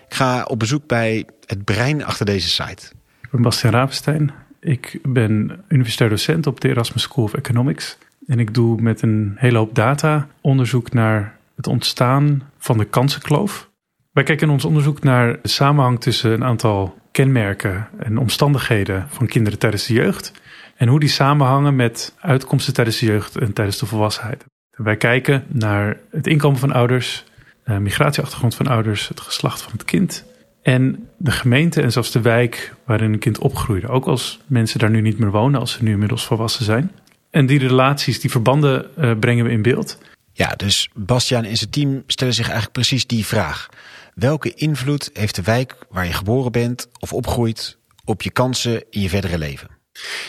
Ik 0.08 0.14
ga 0.14 0.44
op 0.44 0.60
bezoek 0.60 0.88
bij 0.88 1.26
het 1.46 1.64
brein 1.64 2.06
achter 2.06 2.26
deze 2.26 2.50
site. 2.50 2.86
Ik 3.22 3.32
ben 3.32 3.42
Bastiaan 3.42 3.74
Ravenstein. 3.74 4.45
Ik 4.66 5.00
ben 5.04 5.64
universitair 5.68 6.10
docent 6.10 6.48
op 6.48 6.62
de 6.62 6.70
Erasmus 6.70 7.02
School 7.02 7.24
of 7.24 7.34
Economics. 7.34 7.98
En 8.28 8.40
ik 8.40 8.54
doe 8.54 8.82
met 8.82 9.02
een 9.02 9.34
hele 9.36 9.58
hoop 9.58 9.76
data 9.76 10.28
onderzoek 10.42 10.94
naar 10.94 11.38
het 11.56 11.68
ontstaan 11.68 12.50
van 12.58 12.78
de 12.78 12.86
kansenkloof. 12.86 13.70
Wij 14.12 14.24
kijken 14.24 14.48
in 14.48 14.54
ons 14.54 14.66
onderzoek 14.66 15.04
naar 15.04 15.42
de 15.42 15.48
samenhang 15.48 16.02
tussen 16.02 16.32
een 16.32 16.44
aantal 16.44 16.98
kenmerken 17.12 17.88
en 17.98 18.18
omstandigheden 18.18 19.08
van 19.10 19.28
kinderen 19.28 19.60
tijdens 19.60 19.86
de 19.86 19.94
jeugd. 19.94 20.32
En 20.76 20.88
hoe 20.88 21.00
die 21.00 21.10
samenhangen 21.10 21.76
met 21.76 22.16
uitkomsten 22.20 22.74
tijdens 22.74 23.00
de 23.00 23.06
jeugd 23.06 23.36
en 23.38 23.54
tijdens 23.54 23.78
de 23.78 23.86
volwassenheid. 23.86 24.46
wij 24.70 24.98
kijken 24.98 25.44
naar 25.48 25.98
het 26.12 26.28
inkomen 26.28 26.60
van 26.60 26.72
ouders, 26.72 27.26
de 27.64 27.80
migratieachtergrond 27.80 28.56
van 28.56 28.68
ouders, 28.68 29.08
het 29.08 29.20
geslacht 29.20 29.62
van 29.62 29.72
het 29.72 29.86
kind. 29.86 30.26
En 30.66 31.10
de 31.18 31.32
gemeente 31.32 31.82
en 31.82 31.92
zelfs 31.92 32.12
de 32.12 32.22
wijk 32.22 32.74
waarin 32.86 33.14
een 33.14 33.20
kind 33.20 33.38
opgroeide. 33.38 33.88
Ook 33.88 34.06
als 34.06 34.40
mensen 34.48 34.80
daar 34.80 34.90
nu 34.90 35.02
niet 35.02 35.20
meer 35.20 35.32
wonen, 35.32 35.60
als 35.60 35.72
ze 35.72 35.84
nu 35.84 35.92
inmiddels 35.92 36.26
volwassen 36.26 36.66
zijn. 36.66 36.92
En 37.30 37.46
die 37.46 37.60
relaties, 37.60 38.20
die 38.20 38.32
verbanden 38.32 38.88
uh, 38.98 39.12
brengen 39.20 39.46
we 39.46 39.52
in 39.52 39.62
beeld. 39.62 39.98
Ja, 40.32 40.48
dus 40.48 40.90
Bastiaan 40.94 41.44
en 41.44 41.58
zijn 41.58 41.70
team 41.70 42.04
stellen 42.08 42.34
zich 42.34 42.46
eigenlijk 42.46 42.74
precies 42.74 43.08
die 43.08 43.26
vraag. 43.26 43.70
Welke 44.14 44.54
invloed 44.54 45.10
heeft 45.14 45.36
de 45.36 45.42
wijk 45.42 45.76
waar 45.90 46.06
je 46.06 46.14
geboren 46.14 46.52
bent 46.52 46.88
of 47.00 47.14
opgroeit 47.14 47.78
op 48.06 48.22
je 48.22 48.32
kansen 48.32 48.84
in 48.90 49.02
je 49.02 49.10
verdere 49.10 49.38
leven? 49.38 49.75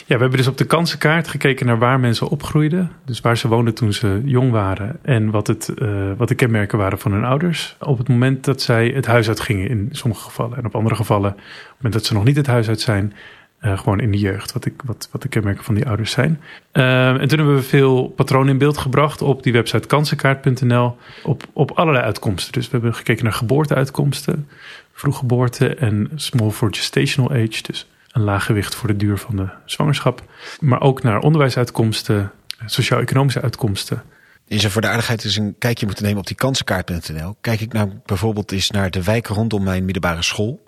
Ja, 0.06 0.14
we 0.14 0.20
hebben 0.20 0.38
dus 0.38 0.46
op 0.46 0.58
de 0.58 0.64
kansenkaart 0.64 1.28
gekeken 1.28 1.66
naar 1.66 1.78
waar 1.78 2.00
mensen 2.00 2.28
opgroeiden. 2.28 2.92
Dus 3.04 3.20
waar 3.20 3.36
ze 3.36 3.48
woonden 3.48 3.74
toen 3.74 3.92
ze 3.92 4.20
jong 4.24 4.50
waren. 4.50 4.98
En 5.02 5.30
wat, 5.30 5.46
het, 5.46 5.72
uh, 5.78 6.12
wat 6.16 6.28
de 6.28 6.34
kenmerken 6.34 6.78
waren 6.78 6.98
van 6.98 7.12
hun 7.12 7.24
ouders. 7.24 7.76
Op 7.80 7.98
het 7.98 8.08
moment 8.08 8.44
dat 8.44 8.62
zij 8.62 8.88
het 8.88 9.06
huis 9.06 9.28
uit 9.28 9.40
gingen 9.40 9.68
in 9.68 9.88
sommige 9.92 10.22
gevallen. 10.22 10.58
En 10.58 10.66
op 10.66 10.74
andere 10.74 10.94
gevallen, 10.94 11.30
op 11.30 11.36
het 11.36 11.74
moment 11.76 11.92
dat 11.92 12.04
ze 12.04 12.14
nog 12.14 12.24
niet 12.24 12.36
het 12.36 12.46
huis 12.46 12.68
uit 12.68 12.80
zijn. 12.80 13.14
Uh, 13.60 13.78
gewoon 13.78 14.00
in 14.00 14.10
de 14.10 14.18
jeugd, 14.18 14.52
wat, 14.52 14.66
ik, 14.66 14.82
wat, 14.84 15.08
wat 15.12 15.22
de 15.22 15.28
kenmerken 15.28 15.64
van 15.64 15.74
die 15.74 15.86
ouders 15.86 16.10
zijn. 16.10 16.40
Uh, 16.72 17.08
en 17.08 17.28
toen 17.28 17.38
hebben 17.38 17.56
we 17.56 17.62
veel 17.62 18.08
patronen 18.08 18.48
in 18.48 18.58
beeld 18.58 18.78
gebracht 18.78 19.22
op 19.22 19.42
die 19.42 19.52
website 19.52 19.86
kansenkaart.nl. 19.86 20.96
Op, 21.22 21.42
op 21.52 21.70
allerlei 21.70 22.04
uitkomsten. 22.04 22.52
Dus 22.52 22.64
we 22.64 22.72
hebben 22.72 22.94
gekeken 22.94 23.24
naar 23.24 23.32
geboorteuitkomsten, 23.32 24.48
vroeggeboorte 24.92 25.74
en 25.74 26.10
small 26.14 26.50
for 26.50 26.68
gestational 26.74 27.30
age. 27.30 27.62
Dus 27.62 27.86
een 28.16 28.22
laag 28.22 28.44
gewicht 28.44 28.74
voor 28.74 28.88
de 28.88 28.96
duur 28.96 29.18
van 29.18 29.36
de 29.36 29.48
zwangerschap. 29.64 30.22
Maar 30.60 30.80
ook 30.80 31.02
naar 31.02 31.20
onderwijsuitkomsten, 31.20 32.32
sociaal-economische 32.66 33.42
uitkomsten. 33.42 34.02
Is 34.46 34.64
er 34.64 34.70
voor 34.70 34.80
de 34.80 34.88
aardigheid 34.88 35.24
eens 35.24 35.36
een 35.36 35.58
kijkje 35.58 35.86
moeten 35.86 36.04
nemen 36.04 36.20
op 36.20 36.26
die 36.26 36.36
kansenkaart.nl? 36.36 37.36
Kijk 37.40 37.60
ik 37.60 37.72
nou 37.72 37.90
bijvoorbeeld 38.04 38.52
eens 38.52 38.70
naar 38.70 38.90
de 38.90 39.02
wijk 39.02 39.26
rondom 39.26 39.62
mijn 39.62 39.84
middelbare 39.84 40.22
school. 40.22 40.66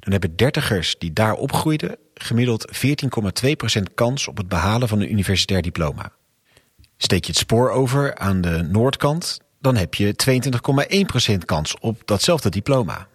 Dan 0.00 0.12
hebben 0.12 0.36
dertigers 0.36 0.98
die 0.98 1.12
daar 1.12 1.34
opgroeiden 1.34 1.96
gemiddeld 2.14 2.68
14,2% 3.78 3.82
kans 3.94 4.28
op 4.28 4.36
het 4.36 4.48
behalen 4.48 4.88
van 4.88 5.00
een 5.00 5.10
universitair 5.10 5.62
diploma. 5.62 6.12
Steek 6.96 7.24
je 7.24 7.30
het 7.30 7.40
spoor 7.40 7.70
over 7.70 8.14
aan 8.14 8.40
de 8.40 8.62
noordkant, 8.62 9.40
dan 9.60 9.76
heb 9.76 9.94
je 9.94 10.14
22,1% 11.32 11.44
kans 11.44 11.78
op 11.78 12.02
datzelfde 12.04 12.50
diploma. 12.50 13.08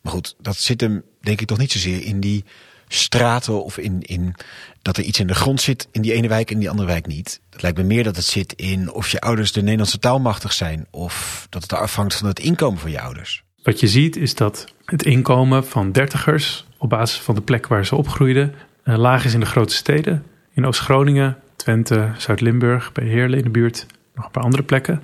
Maar 0.00 0.12
goed, 0.12 0.34
dat 0.40 0.56
zit 0.56 0.80
hem 0.80 1.02
denk 1.20 1.40
ik 1.40 1.46
toch 1.46 1.58
niet 1.58 1.72
zozeer 1.72 2.04
in 2.04 2.20
die 2.20 2.44
straten 2.94 3.64
of 3.64 3.78
in, 3.78 4.02
in 4.02 4.34
dat 4.82 4.96
er 4.96 5.04
iets 5.04 5.20
in 5.20 5.26
de 5.26 5.34
grond 5.34 5.60
zit 5.60 5.88
in 5.90 6.02
die 6.02 6.12
ene 6.12 6.28
wijk 6.28 6.50
en 6.50 6.58
die 6.58 6.70
andere 6.70 6.88
wijk 6.88 7.06
niet. 7.06 7.40
Het 7.50 7.62
lijkt 7.62 7.78
me 7.78 7.84
meer 7.84 8.04
dat 8.04 8.16
het 8.16 8.24
zit 8.24 8.52
in 8.52 8.92
of 8.92 9.08
je 9.08 9.20
ouders 9.20 9.52
de 9.52 9.60
Nederlandse 9.62 9.98
taal 9.98 10.20
machtig 10.20 10.52
zijn 10.52 10.86
of 10.90 11.46
dat 11.50 11.62
het 11.62 11.72
afhangt 11.72 12.14
van 12.14 12.28
het 12.28 12.38
inkomen 12.38 12.80
van 12.80 12.90
je 12.90 13.00
ouders. 13.00 13.42
Wat 13.62 13.80
je 13.80 13.88
ziet 13.88 14.16
is 14.16 14.34
dat 14.34 14.72
het 14.84 15.04
inkomen 15.04 15.66
van 15.66 15.92
dertigers 15.92 16.66
op 16.78 16.88
basis 16.88 17.18
van 17.18 17.34
de 17.34 17.40
plek 17.40 17.66
waar 17.66 17.86
ze 17.86 17.96
opgroeiden 17.96 18.54
uh, 18.84 18.96
laag 18.96 19.24
is 19.24 19.34
in 19.34 19.40
de 19.40 19.46
grote 19.46 19.74
steden. 19.74 20.24
In 20.54 20.66
Oost-Groningen, 20.66 21.38
Twente, 21.56 22.10
Zuid-Limburg, 22.18 22.92
bij 22.92 23.06
Heerlen 23.06 23.38
in 23.38 23.44
de 23.44 23.50
buurt, 23.50 23.86
nog 24.14 24.24
een 24.24 24.30
paar 24.30 24.42
andere 24.42 24.62
plekken. 24.62 25.02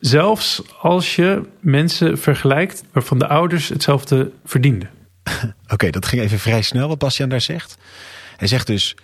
Zelfs 0.00 0.62
als 0.80 1.16
je 1.16 1.42
mensen 1.60 2.18
vergelijkt 2.18 2.84
waarvan 2.92 3.18
de 3.18 3.26
ouders 3.28 3.68
hetzelfde 3.68 4.30
verdienden. 4.44 4.90
Oké, 5.72 5.90
dat 5.90 6.06
ging 6.06 6.22
even 6.22 6.38
vrij 6.38 6.62
snel 6.62 6.88
wat 6.88 6.98
Bastiaan 6.98 7.28
daar 7.28 7.40
zegt. 7.40 7.76
Hij 8.36 8.48
zegt 8.48 8.66
dus, 8.66 8.96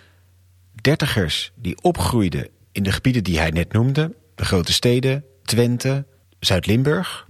dertigers 0.81 1.51
die 1.55 1.81
opgroeiden 1.81 2.47
in 2.71 2.83
de 2.83 2.91
gebieden 2.91 3.23
die 3.23 3.39
hij 3.39 3.49
net 3.49 3.73
noemde, 3.73 4.15
de 4.35 4.45
grote 4.45 4.73
steden, 4.73 5.23
Twente, 5.43 6.05
Zuid-Limburg, 6.39 7.27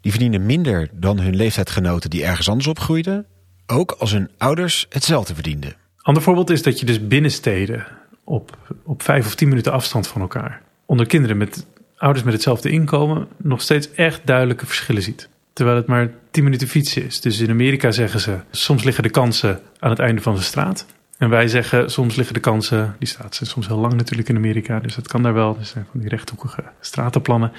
die 0.00 0.10
verdienen 0.10 0.46
minder 0.46 0.88
dan 0.92 1.20
hun 1.20 1.36
leeftijdgenoten 1.36 2.10
die 2.10 2.24
ergens 2.24 2.48
anders 2.48 2.66
opgroeiden, 2.66 3.26
ook 3.66 3.90
als 3.90 4.10
hun 4.10 4.30
ouders 4.38 4.86
hetzelfde 4.88 5.34
verdienden. 5.34 5.76
Ander 5.96 6.22
voorbeeld 6.22 6.50
is 6.50 6.62
dat 6.62 6.80
je 6.80 6.86
dus 6.86 7.06
binnensteden 7.06 7.86
op, 8.24 8.58
op 8.84 9.02
vijf 9.02 9.26
of 9.26 9.34
tien 9.34 9.48
minuten 9.48 9.72
afstand 9.72 10.06
van 10.06 10.20
elkaar, 10.20 10.62
onder 10.86 11.06
kinderen 11.06 11.36
met 11.36 11.66
ouders 11.96 12.24
met 12.24 12.34
hetzelfde 12.34 12.70
inkomen, 12.70 13.28
nog 13.36 13.60
steeds 13.60 13.92
echt 13.92 14.26
duidelijke 14.26 14.66
verschillen 14.66 15.02
ziet. 15.02 15.28
Terwijl 15.52 15.76
het 15.76 15.86
maar 15.86 16.10
10 16.30 16.44
minuten 16.44 16.68
fietsen 16.68 17.04
is. 17.04 17.20
Dus 17.20 17.40
in 17.40 17.50
Amerika 17.50 17.90
zeggen 17.90 18.20
ze, 18.20 18.38
soms 18.50 18.84
liggen 18.84 19.02
de 19.02 19.10
kansen 19.10 19.60
aan 19.78 19.90
het 19.90 19.98
einde 19.98 20.20
van 20.20 20.34
de 20.34 20.40
straat. 20.40 20.86
En 21.22 21.28
wij 21.28 21.48
zeggen, 21.48 21.90
soms 21.90 22.16
liggen 22.16 22.34
de 22.34 22.40
kansen, 22.40 22.96
die 22.98 23.08
straat 23.08 23.34
zijn 23.34 23.48
soms 23.48 23.66
heel 23.66 23.78
lang 23.78 23.94
natuurlijk 23.94 24.28
in 24.28 24.36
Amerika, 24.36 24.78
dus 24.78 24.94
dat 24.94 25.08
kan 25.08 25.22
daar 25.22 25.34
wel. 25.34 25.56
Er 25.58 25.64
zijn 25.64 25.86
van 25.90 26.00
die 26.00 26.08
rechthoekige 26.08 26.64
stratenplannen. 26.80 27.52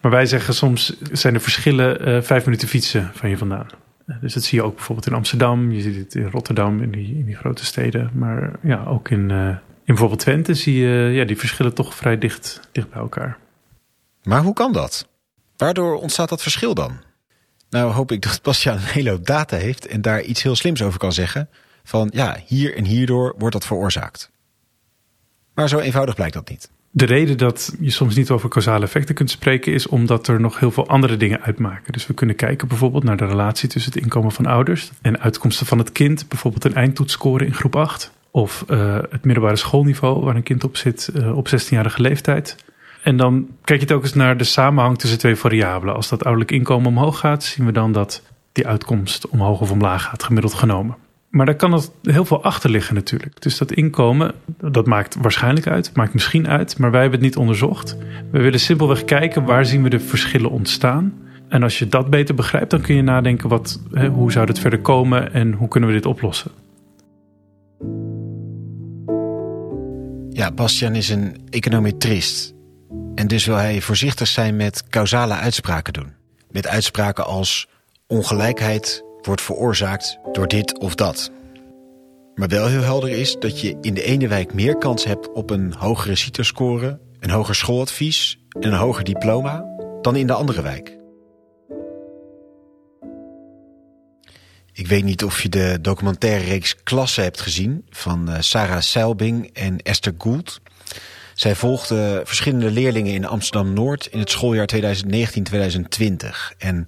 Maar 0.00 0.10
wij 0.10 0.26
zeggen, 0.26 0.54
soms 0.54 1.00
zijn 1.12 1.34
de 1.34 1.40
verschillen 1.40 2.08
uh, 2.08 2.22
vijf 2.22 2.44
minuten 2.44 2.68
fietsen 2.68 3.10
van 3.14 3.30
je 3.30 3.38
vandaan. 3.38 3.66
Uh, 4.06 4.16
dus 4.20 4.34
dat 4.34 4.42
zie 4.42 4.58
je 4.58 4.64
ook 4.64 4.74
bijvoorbeeld 4.74 5.06
in 5.06 5.14
Amsterdam, 5.14 5.70
je 5.70 5.80
ziet 5.80 5.96
het 5.96 6.14
in 6.14 6.30
Rotterdam, 6.30 6.82
in 6.82 6.90
die, 6.90 7.18
in 7.18 7.24
die 7.24 7.36
grote 7.36 7.64
steden. 7.64 8.10
Maar 8.14 8.52
ja, 8.62 8.84
ook 8.84 9.10
in, 9.10 9.30
uh, 9.30 9.48
in 9.48 9.58
bijvoorbeeld 9.84 10.20
Twente 10.20 10.54
zie 10.54 10.78
je 10.78 11.10
ja, 11.12 11.24
die 11.24 11.38
verschillen 11.38 11.74
toch 11.74 11.94
vrij 11.94 12.18
dicht, 12.18 12.60
dicht 12.72 12.90
bij 12.90 13.00
elkaar. 13.00 13.38
Maar 14.22 14.42
hoe 14.42 14.54
kan 14.54 14.72
dat? 14.72 15.08
Waardoor 15.56 16.00
ontstaat 16.00 16.28
dat 16.28 16.42
verschil 16.42 16.74
dan? 16.74 17.00
Nou 17.74 17.92
hoop 17.92 18.12
ik 18.12 18.22
dat 18.22 18.42
Bastiaan 18.42 18.76
een 18.76 18.82
hele 18.82 19.10
hoop 19.10 19.26
data 19.26 19.56
heeft 19.56 19.86
en 19.86 20.02
daar 20.02 20.22
iets 20.22 20.42
heel 20.42 20.56
slims 20.56 20.82
over 20.82 20.98
kan 20.98 21.12
zeggen. 21.12 21.48
Van 21.84 22.10
ja, 22.12 22.36
hier 22.46 22.76
en 22.76 22.84
hierdoor 22.84 23.34
wordt 23.38 23.52
dat 23.52 23.66
veroorzaakt. 23.66 24.30
Maar 25.54 25.68
zo 25.68 25.78
eenvoudig 25.78 26.14
blijkt 26.14 26.34
dat 26.34 26.48
niet. 26.48 26.70
De 26.90 27.04
reden 27.04 27.38
dat 27.38 27.74
je 27.80 27.90
soms 27.90 28.14
niet 28.16 28.30
over 28.30 28.48
causale 28.48 28.84
effecten 28.84 29.14
kunt 29.14 29.30
spreken 29.30 29.72
is 29.72 29.86
omdat 29.86 30.28
er 30.28 30.40
nog 30.40 30.58
heel 30.58 30.70
veel 30.70 30.88
andere 30.88 31.16
dingen 31.16 31.40
uitmaken. 31.40 31.92
Dus 31.92 32.06
we 32.06 32.14
kunnen 32.14 32.36
kijken 32.36 32.68
bijvoorbeeld 32.68 33.04
naar 33.04 33.16
de 33.16 33.26
relatie 33.26 33.68
tussen 33.68 33.92
het 33.92 34.02
inkomen 34.02 34.32
van 34.32 34.46
ouders 34.46 34.90
en 35.02 35.20
uitkomsten 35.20 35.66
van 35.66 35.78
het 35.78 35.92
kind. 35.92 36.28
Bijvoorbeeld 36.28 36.64
een 36.64 36.74
eindtoetsscore 36.74 37.46
in 37.46 37.54
groep 37.54 37.76
8 37.76 38.12
of 38.30 38.64
uh, 38.68 38.98
het 39.10 39.24
middelbare 39.24 39.56
schoolniveau 39.56 40.24
waar 40.24 40.36
een 40.36 40.42
kind 40.42 40.64
op 40.64 40.76
zit 40.76 41.10
uh, 41.16 41.36
op 41.36 41.48
16-jarige 41.48 42.00
leeftijd. 42.00 42.56
En 43.04 43.16
dan 43.16 43.48
kijk 43.64 43.80
je 43.80 43.86
telkens 43.86 44.14
naar 44.14 44.36
de 44.36 44.44
samenhang 44.44 44.98
tussen 44.98 45.18
twee 45.18 45.36
variabelen. 45.36 45.94
Als 45.94 46.08
dat 46.08 46.24
ouderlijk 46.24 46.52
inkomen 46.52 46.86
omhoog 46.86 47.18
gaat, 47.18 47.44
zien 47.44 47.66
we 47.66 47.72
dan 47.72 47.92
dat 47.92 48.22
die 48.52 48.66
uitkomst 48.66 49.28
omhoog 49.28 49.60
of 49.60 49.70
omlaag 49.70 50.02
gaat, 50.02 50.22
gemiddeld 50.22 50.54
genomen. 50.54 50.96
Maar 51.28 51.46
daar 51.46 51.54
kan 51.54 51.72
het 51.72 51.90
heel 52.02 52.24
veel 52.24 52.42
achter 52.42 52.70
liggen 52.70 52.94
natuurlijk. 52.94 53.42
Dus 53.42 53.58
dat 53.58 53.72
inkomen, 53.72 54.34
dat 54.60 54.86
maakt 54.86 55.16
waarschijnlijk 55.20 55.66
uit, 55.66 55.90
maakt 55.94 56.12
misschien 56.12 56.48
uit, 56.48 56.78
maar 56.78 56.90
wij 56.90 57.00
hebben 57.00 57.18
het 57.18 57.28
niet 57.28 57.36
onderzocht. 57.36 57.96
We 58.30 58.40
willen 58.40 58.60
simpelweg 58.60 59.04
kijken 59.04 59.44
waar 59.44 59.66
zien 59.66 59.82
we 59.82 59.88
de 59.88 60.00
verschillen 60.00 60.50
ontstaan. 60.50 61.12
En 61.48 61.62
als 61.62 61.78
je 61.78 61.88
dat 61.88 62.10
beter 62.10 62.34
begrijpt, 62.34 62.70
dan 62.70 62.80
kun 62.80 62.94
je 62.94 63.02
nadenken 63.02 63.48
wat, 63.48 63.80
hè, 63.92 64.08
hoe 64.08 64.32
zou 64.32 64.46
dit 64.46 64.58
verder 64.58 64.80
komen 64.80 65.32
en 65.32 65.52
hoe 65.52 65.68
kunnen 65.68 65.88
we 65.88 65.94
dit 65.94 66.06
oplossen. 66.06 66.50
Ja, 70.30 70.52
Bastian 70.52 70.94
is 70.94 71.08
een 71.08 71.36
econometrist. 71.50 72.54
En 73.14 73.26
dus 73.26 73.44
wil 73.44 73.56
hij 73.56 73.80
voorzichtig 73.80 74.28
zijn 74.28 74.56
met 74.56 74.88
causale 74.88 75.34
uitspraken 75.34 75.92
doen. 75.92 76.12
Met 76.50 76.66
uitspraken 76.66 77.26
als 77.26 77.68
ongelijkheid 78.06 79.04
wordt 79.22 79.42
veroorzaakt 79.42 80.18
door 80.32 80.48
dit 80.48 80.78
of 80.78 80.94
dat. 80.94 81.30
Maar 82.34 82.48
wel 82.48 82.66
heel 82.66 82.82
helder 82.82 83.10
is 83.10 83.36
dat 83.38 83.60
je 83.60 83.78
in 83.80 83.94
de 83.94 84.02
ene 84.02 84.28
wijk 84.28 84.54
meer 84.54 84.78
kans 84.78 85.04
hebt 85.04 85.32
op 85.32 85.50
een 85.50 85.74
hogere 85.78 86.14
CITO-score, 86.14 86.98
een 87.20 87.30
hoger 87.30 87.54
schooladvies 87.54 88.38
en 88.60 88.72
een 88.72 88.78
hoger 88.78 89.04
diploma 89.04 89.64
dan 90.02 90.16
in 90.16 90.26
de 90.26 90.32
andere 90.32 90.62
wijk. 90.62 90.96
Ik 94.72 94.86
weet 94.86 95.04
niet 95.04 95.24
of 95.24 95.42
je 95.42 95.48
de 95.48 95.78
documentaire 95.80 96.44
reeks 96.44 96.82
Klasse 96.82 97.20
hebt 97.20 97.40
gezien 97.40 97.86
van 97.90 98.28
eh, 98.28 98.40
Sarah 98.40 98.80
Selbing 98.80 99.50
en 99.52 99.78
Esther 99.78 100.14
Gould. 100.18 100.60
Zij 101.34 101.54
volgde 101.54 102.22
verschillende 102.24 102.70
leerlingen 102.70 103.12
in 103.12 103.26
Amsterdam-Noord 103.26 104.06
in 104.06 104.18
het 104.18 104.30
schooljaar 104.30 104.68
2019-2020. 104.74 104.78
En 106.58 106.84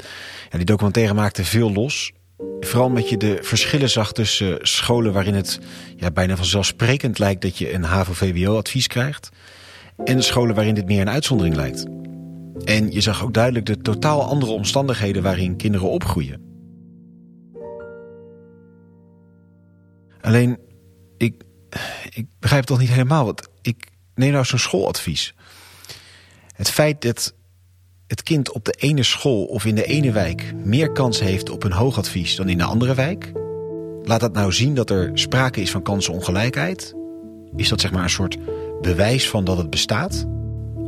ja, 0.50 0.56
die 0.56 0.64
documentaire 0.64 1.14
maakte 1.14 1.44
veel 1.44 1.72
los. 1.72 2.12
Vooral 2.60 2.86
omdat 2.86 3.08
je 3.08 3.16
de 3.16 3.38
verschillen 3.42 3.90
zag 3.90 4.12
tussen 4.12 4.58
scholen 4.62 5.12
waarin 5.12 5.34
het 5.34 5.60
ja, 5.96 6.10
bijna 6.10 6.36
vanzelfsprekend 6.36 7.18
lijkt 7.18 7.42
dat 7.42 7.58
je 7.58 7.72
een 7.72 7.84
HAVO-VWO-advies 7.84 8.86
krijgt. 8.86 9.28
En 10.04 10.22
scholen 10.22 10.54
waarin 10.54 10.74
dit 10.74 10.86
meer 10.86 11.00
een 11.00 11.10
uitzondering 11.10 11.54
lijkt. 11.54 11.86
En 12.64 12.92
je 12.92 13.00
zag 13.00 13.22
ook 13.22 13.34
duidelijk 13.34 13.66
de 13.66 13.78
totaal 13.78 14.22
andere 14.22 14.52
omstandigheden 14.52 15.22
waarin 15.22 15.56
kinderen 15.56 15.90
opgroeien. 15.90 16.44
Alleen, 20.20 20.58
ik 21.16 21.44
ik 22.10 22.26
begrijp 22.38 22.64
toch 22.64 22.78
niet 22.78 22.88
helemaal. 22.88 23.24
Want 23.24 23.48
ik 23.62 23.86
neem 24.16 24.32
nou 24.32 24.44
zo'n 24.44 24.58
schooladvies. 24.58 25.34
Het 26.54 26.70
feit 26.70 27.02
dat 27.02 27.34
het 28.06 28.22
kind 28.22 28.52
op 28.52 28.64
de 28.64 28.72
ene 28.78 29.02
school 29.02 29.44
of 29.44 29.64
in 29.64 29.74
de 29.74 29.84
ene 29.84 30.12
wijk 30.12 30.54
meer 30.64 30.92
kans 30.92 31.20
heeft 31.20 31.50
op 31.50 31.64
een 31.64 31.72
hoogadvies 31.72 32.36
dan 32.36 32.48
in 32.48 32.58
de 32.58 32.64
andere 32.64 32.94
wijk, 32.94 33.32
laat 34.02 34.20
dat 34.20 34.32
nou 34.32 34.52
zien 34.52 34.74
dat 34.74 34.90
er 34.90 35.10
sprake 35.14 35.60
is 35.60 35.70
van 35.70 35.82
kansenongelijkheid? 35.82 36.94
Is 37.56 37.68
dat 37.68 37.80
zeg 37.80 37.92
maar 37.92 38.02
een 38.02 38.10
soort 38.10 38.36
bewijs 38.80 39.28
van 39.28 39.44
dat 39.44 39.56
het 39.56 39.70
bestaat? 39.70 40.26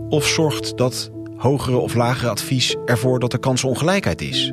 Of 0.08 0.26
zorgt 0.26 0.76
dat 0.76 1.10
hogere 1.36 1.76
of 1.76 1.94
lagere 1.94 2.30
advies 2.30 2.76
ervoor 2.84 3.18
dat 3.18 3.32
er 3.32 3.38
kansenongelijkheid 3.38 4.20
is? 4.20 4.52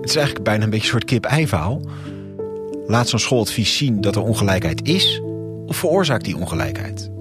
Het 0.00 0.08
is 0.08 0.16
eigenlijk 0.16 0.44
bijna 0.44 0.64
een 0.64 0.70
beetje 0.70 0.84
een 0.84 0.90
soort 0.90 1.04
kip-ei 1.04 1.48
verhaal. 1.48 1.80
Laat 2.86 3.08
zo'n 3.08 3.18
schooladvies 3.18 3.76
zien 3.76 4.00
dat 4.00 4.16
er 4.16 4.22
ongelijkheid 4.22 4.88
is, 4.88 5.20
of 5.66 5.76
veroorzaakt 5.76 6.24
die 6.24 6.36
ongelijkheid? 6.36 7.12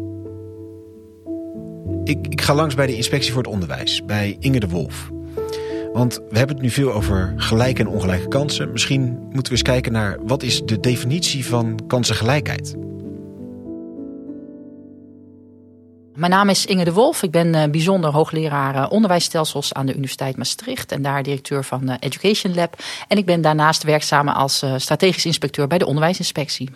Ik, 2.04 2.42
ga 2.42 2.54
langs 2.54 2.76
bij 2.76 2.88
de 2.88 2.96
inspectie 2.96 3.32
voor 3.32 3.42
het 3.42 3.52
onderwijs, 3.52 4.06
bij 4.06 4.38
Inge 4.40 4.60
de 4.60 4.68
Wolf. 4.68 5.10
Want 5.94 6.20
we 6.30 6.38
hebben 6.38 6.56
het 6.56 6.66
nu 6.66 6.72
veel 6.72 6.94
over 6.94 7.34
gelijke 7.38 7.82
en 7.82 7.88
ongelijke 7.88 8.28
kansen. 8.28 8.72
Misschien 8.72 9.04
moeten 9.04 9.44
we 9.44 9.50
eens 9.50 9.62
kijken 9.62 9.92
naar 9.92 10.18
wat 10.24 10.44
is 10.44 10.62
de 10.66 10.80
definitie 10.80 11.46
van 11.46 11.80
kansengelijkheid. 11.88 12.76
Mijn 16.16 16.32
naam 16.32 16.50
is 16.50 16.66
Inge 16.66 16.84
de 16.84 16.94
Wolf. 16.94 17.24
Ik 17.24 17.32
ben 17.32 17.56
uh, 17.56 17.64
bijzonder 17.64 18.12
hoogleraar 18.12 18.76
uh, 18.76 18.86
onderwijsstelsels 18.90 19.74
aan 19.74 19.86
de 19.86 19.94
Universiteit 19.94 20.38
Maastricht 20.38 20.92
en 20.92 21.02
daar 21.02 21.24
directeur 21.24 21.64
van 21.64 21.90
uh, 21.90 21.96
Education 22.00 22.56
Lab. 22.56 22.82
En 23.08 23.18
ik 23.18 23.26
ben 23.26 23.42
daarnaast 23.42 23.84
werkzaam 23.84 24.28
als 24.28 24.66
strategisch 24.78 25.26
inspecteur 25.26 25.68
bij 25.68 25.78
de 25.78 25.86
onderwijsinspectie. 25.86 26.70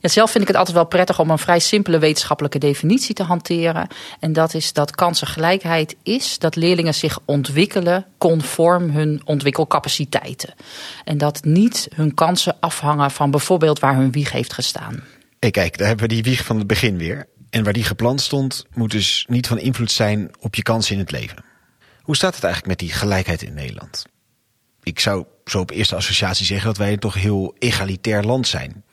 Ja, 0.00 0.08
zelf 0.08 0.30
vind 0.30 0.42
ik 0.42 0.48
het 0.48 0.56
altijd 0.56 0.76
wel 0.76 0.86
prettig 0.86 1.18
om 1.18 1.30
een 1.30 1.38
vrij 1.38 1.58
simpele 1.58 1.98
wetenschappelijke 1.98 2.58
definitie 2.58 3.14
te 3.14 3.22
hanteren. 3.22 3.88
En 4.20 4.32
dat 4.32 4.54
is 4.54 4.72
dat 4.72 4.90
kansengelijkheid 4.90 5.96
is 6.02 6.38
dat 6.38 6.56
leerlingen 6.56 6.94
zich 6.94 7.18
ontwikkelen 7.24 8.06
conform 8.18 8.90
hun 8.90 9.22
ontwikkelcapaciteiten. 9.24 10.54
En 11.04 11.18
dat 11.18 11.44
niet 11.44 11.88
hun 11.94 12.14
kansen 12.14 12.56
afhangen 12.60 13.10
van 13.10 13.30
bijvoorbeeld 13.30 13.78
waar 13.78 13.96
hun 13.96 14.12
wieg 14.12 14.32
heeft 14.32 14.52
gestaan. 14.52 15.02
Hey, 15.38 15.50
kijk, 15.50 15.78
daar 15.78 15.86
hebben 15.86 16.08
we 16.08 16.14
die 16.14 16.22
wieg 16.22 16.44
van 16.44 16.58
het 16.58 16.66
begin 16.66 16.98
weer. 16.98 17.26
En 17.52 17.64
waar 17.64 17.72
die 17.72 17.84
gepland 17.84 18.20
stond, 18.20 18.66
moet 18.74 18.90
dus 18.90 19.26
niet 19.28 19.46
van 19.46 19.58
invloed 19.58 19.92
zijn 19.92 20.30
op 20.40 20.54
je 20.54 20.62
kansen 20.62 20.94
in 20.94 21.00
het 21.00 21.10
leven. 21.10 21.44
Hoe 22.02 22.16
staat 22.16 22.34
het 22.34 22.44
eigenlijk 22.44 22.78
met 22.78 22.88
die 22.88 22.98
gelijkheid 22.98 23.42
in 23.42 23.54
Nederland? 23.54 24.06
Ik 24.82 25.00
zou 25.00 25.24
zo 25.44 25.60
op 25.60 25.70
eerste 25.70 25.96
associatie 25.96 26.46
zeggen 26.46 26.66
dat 26.66 26.76
wij 26.76 26.92
een 26.92 26.98
toch 26.98 27.14
heel 27.14 27.54
egalitair 27.58 28.22
land 28.22 28.48
zijn. 28.48 28.84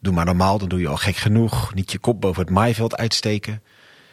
Doe 0.00 0.12
maar 0.12 0.24
normaal, 0.24 0.58
dan 0.58 0.68
doe 0.68 0.80
je 0.80 0.88
al 0.88 0.96
gek 0.96 1.16
genoeg. 1.16 1.74
Niet 1.74 1.92
je 1.92 1.98
kop 1.98 2.20
boven 2.20 2.42
het 2.42 2.50
maaiveld 2.50 2.96
uitsteken. 2.96 3.62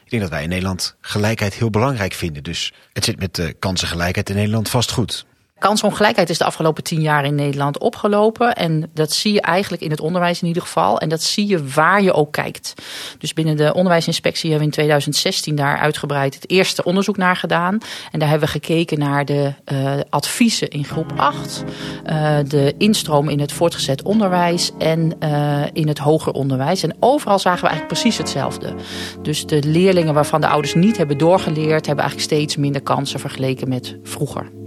Ik 0.03 0.09
denk 0.09 0.21
dat 0.21 0.31
wij 0.31 0.43
in 0.43 0.49
Nederland 0.49 0.95
gelijkheid 1.01 1.53
heel 1.53 1.69
belangrijk 1.69 2.13
vinden. 2.13 2.43
Dus 2.43 2.73
het 2.93 3.03
zit 3.03 3.19
met 3.19 3.35
de 3.35 3.55
kansengelijkheid 3.59 4.29
in 4.29 4.35
Nederland 4.35 4.69
vast 4.69 4.91
goed. 4.91 5.25
Kansongelijkheid 5.59 6.29
is 6.29 6.37
de 6.37 6.45
afgelopen 6.45 6.83
tien 6.83 7.01
jaar 7.01 7.25
in 7.25 7.35
Nederland 7.35 7.79
opgelopen. 7.79 8.55
En 8.55 8.89
dat 8.93 9.11
zie 9.11 9.33
je 9.33 9.41
eigenlijk 9.41 9.83
in 9.83 9.89
het 9.91 9.99
onderwijs 9.99 10.41
in 10.41 10.47
ieder 10.47 10.61
geval. 10.61 10.99
En 10.99 11.09
dat 11.09 11.23
zie 11.23 11.47
je 11.47 11.67
waar 11.67 12.01
je 12.01 12.13
ook 12.13 12.31
kijkt. 12.31 12.73
Dus 13.17 13.33
binnen 13.33 13.57
de 13.57 13.73
onderwijsinspectie 13.73 14.49
hebben 14.49 14.69
we 14.69 14.73
in 14.75 14.79
2016 14.79 15.55
daar 15.55 15.77
uitgebreid 15.77 16.33
het 16.33 16.49
eerste 16.49 16.83
onderzoek 16.83 17.17
naar 17.17 17.35
gedaan. 17.35 17.77
En 18.11 18.19
daar 18.19 18.29
hebben 18.29 18.47
we 18.47 18.53
gekeken 18.53 18.99
naar 18.99 19.25
de 19.25 19.53
uh, 19.71 19.93
adviezen 20.09 20.69
in 20.69 20.85
groep 20.85 21.13
8. 21.15 21.63
Uh, 22.05 22.39
eh, 22.39 22.47
de 22.47 22.73
instroom 22.77 23.29
in 23.29 23.39
het 23.39 23.51
voortgezet 23.51 24.03
onderwijs 24.03 24.71
en 24.77 25.13
uh, 25.23 25.63
in 25.73 25.87
het 25.87 25.97
hoger 25.97 26.33
onderwijs. 26.33 26.83
En 26.83 26.95
overal 26.99 27.39
zagen 27.39 27.61
we 27.61 27.67
eigenlijk 27.67 27.99
precies 27.99 28.17
hetzelfde. 28.17 28.73
Dus 29.21 29.45
de 29.45 29.63
leerlingen 29.63 30.13
waarvan 30.13 30.41
de 30.41 30.47
ouders 30.47 30.73
niet 30.73 30.97
hebben 30.97 31.17
doorgeleerd, 31.17 31.85
hebben 31.85 32.03
eigenlijk 32.03 32.33
steeds 32.33 32.55
minder 32.55 32.81
kansen 32.81 33.19
vergeleken 33.19 33.69
met 33.69 33.97
vroeger. 34.03 34.63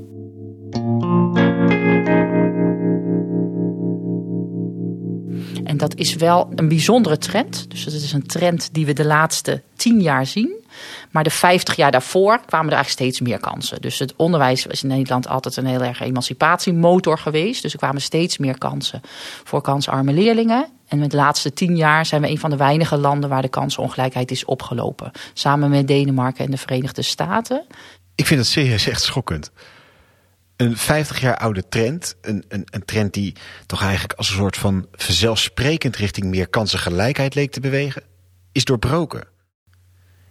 Dat 5.79 5.95
is 5.95 6.15
wel 6.15 6.53
een 6.55 6.69
bijzondere 6.69 7.19
trend. 7.19 7.71
Dus 7.71 7.85
het 7.85 7.95
is 7.95 8.13
een 8.13 8.27
trend 8.27 8.69
die 8.73 8.87
we 8.87 8.93
de 8.93 9.05
laatste 9.05 9.63
tien 9.77 10.01
jaar 10.01 10.27
zien. 10.27 10.67
Maar 11.11 11.25
de 11.25 11.31
50 11.31 11.77
jaar 11.77 11.91
daarvoor 11.91 12.41
kwamen 12.47 12.71
er 12.71 12.77
eigenlijk 12.77 12.89
steeds 12.89 13.21
meer 13.21 13.41
kansen. 13.41 13.81
Dus 13.81 13.99
het 13.99 14.15
onderwijs 14.17 14.67
was 14.67 14.83
in 14.83 14.89
Nederland 14.89 15.29
altijd 15.29 15.57
een 15.57 15.67
heel 15.67 15.83
erg 15.83 16.01
emancipatiemotor 16.01 17.19
geweest. 17.19 17.63
Dus 17.63 17.73
er 17.73 17.79
kwamen 17.79 18.01
steeds 18.01 18.39
meer 18.39 18.59
kansen 18.59 19.01
voor 19.45 19.61
kansarme 19.61 20.13
leerlingen. 20.13 20.67
En 20.89 20.99
met 20.99 21.11
de 21.11 21.17
laatste 21.17 21.53
tien 21.53 21.77
jaar 21.77 22.07
zijn 22.07 22.23
we 22.23 22.29
een 22.29 22.39
van 22.39 22.51
de 22.51 22.57
weinige 22.57 22.97
landen 22.97 23.31
waar 23.31 23.43
de 23.43 23.49
kansenongelijkheid 23.49 24.31
is 24.31 24.45
opgelopen. 24.45 25.11
Samen 25.33 25.71
met 25.71 25.87
Denemarken 25.87 26.45
en 26.45 26.51
de 26.51 26.57
Verenigde 26.57 27.03
Staten. 27.03 27.67
Ik 28.15 28.27
vind 28.27 28.41
het 28.41 28.49
serieus 28.49 28.89
echt 28.89 29.03
schokkend 29.03 29.51
een 30.59 30.77
50 30.77 31.21
jaar 31.21 31.37
oude 31.37 31.69
trend. 31.69 32.17
Een, 32.21 32.45
een, 32.49 32.67
een 32.71 32.85
trend 32.85 33.13
die 33.13 33.35
toch 33.67 33.83
eigenlijk 33.83 34.13
als 34.13 34.29
een 34.29 34.37
soort 34.37 34.57
van 34.57 34.87
vanzelfsprekend 34.93 35.97
richting 35.97 36.27
meer 36.27 36.49
kansengelijkheid 36.49 37.35
leek 37.35 37.51
te 37.51 37.61
bewegen, 37.61 38.03
is 38.53 38.65
doorbroken. 38.65 39.27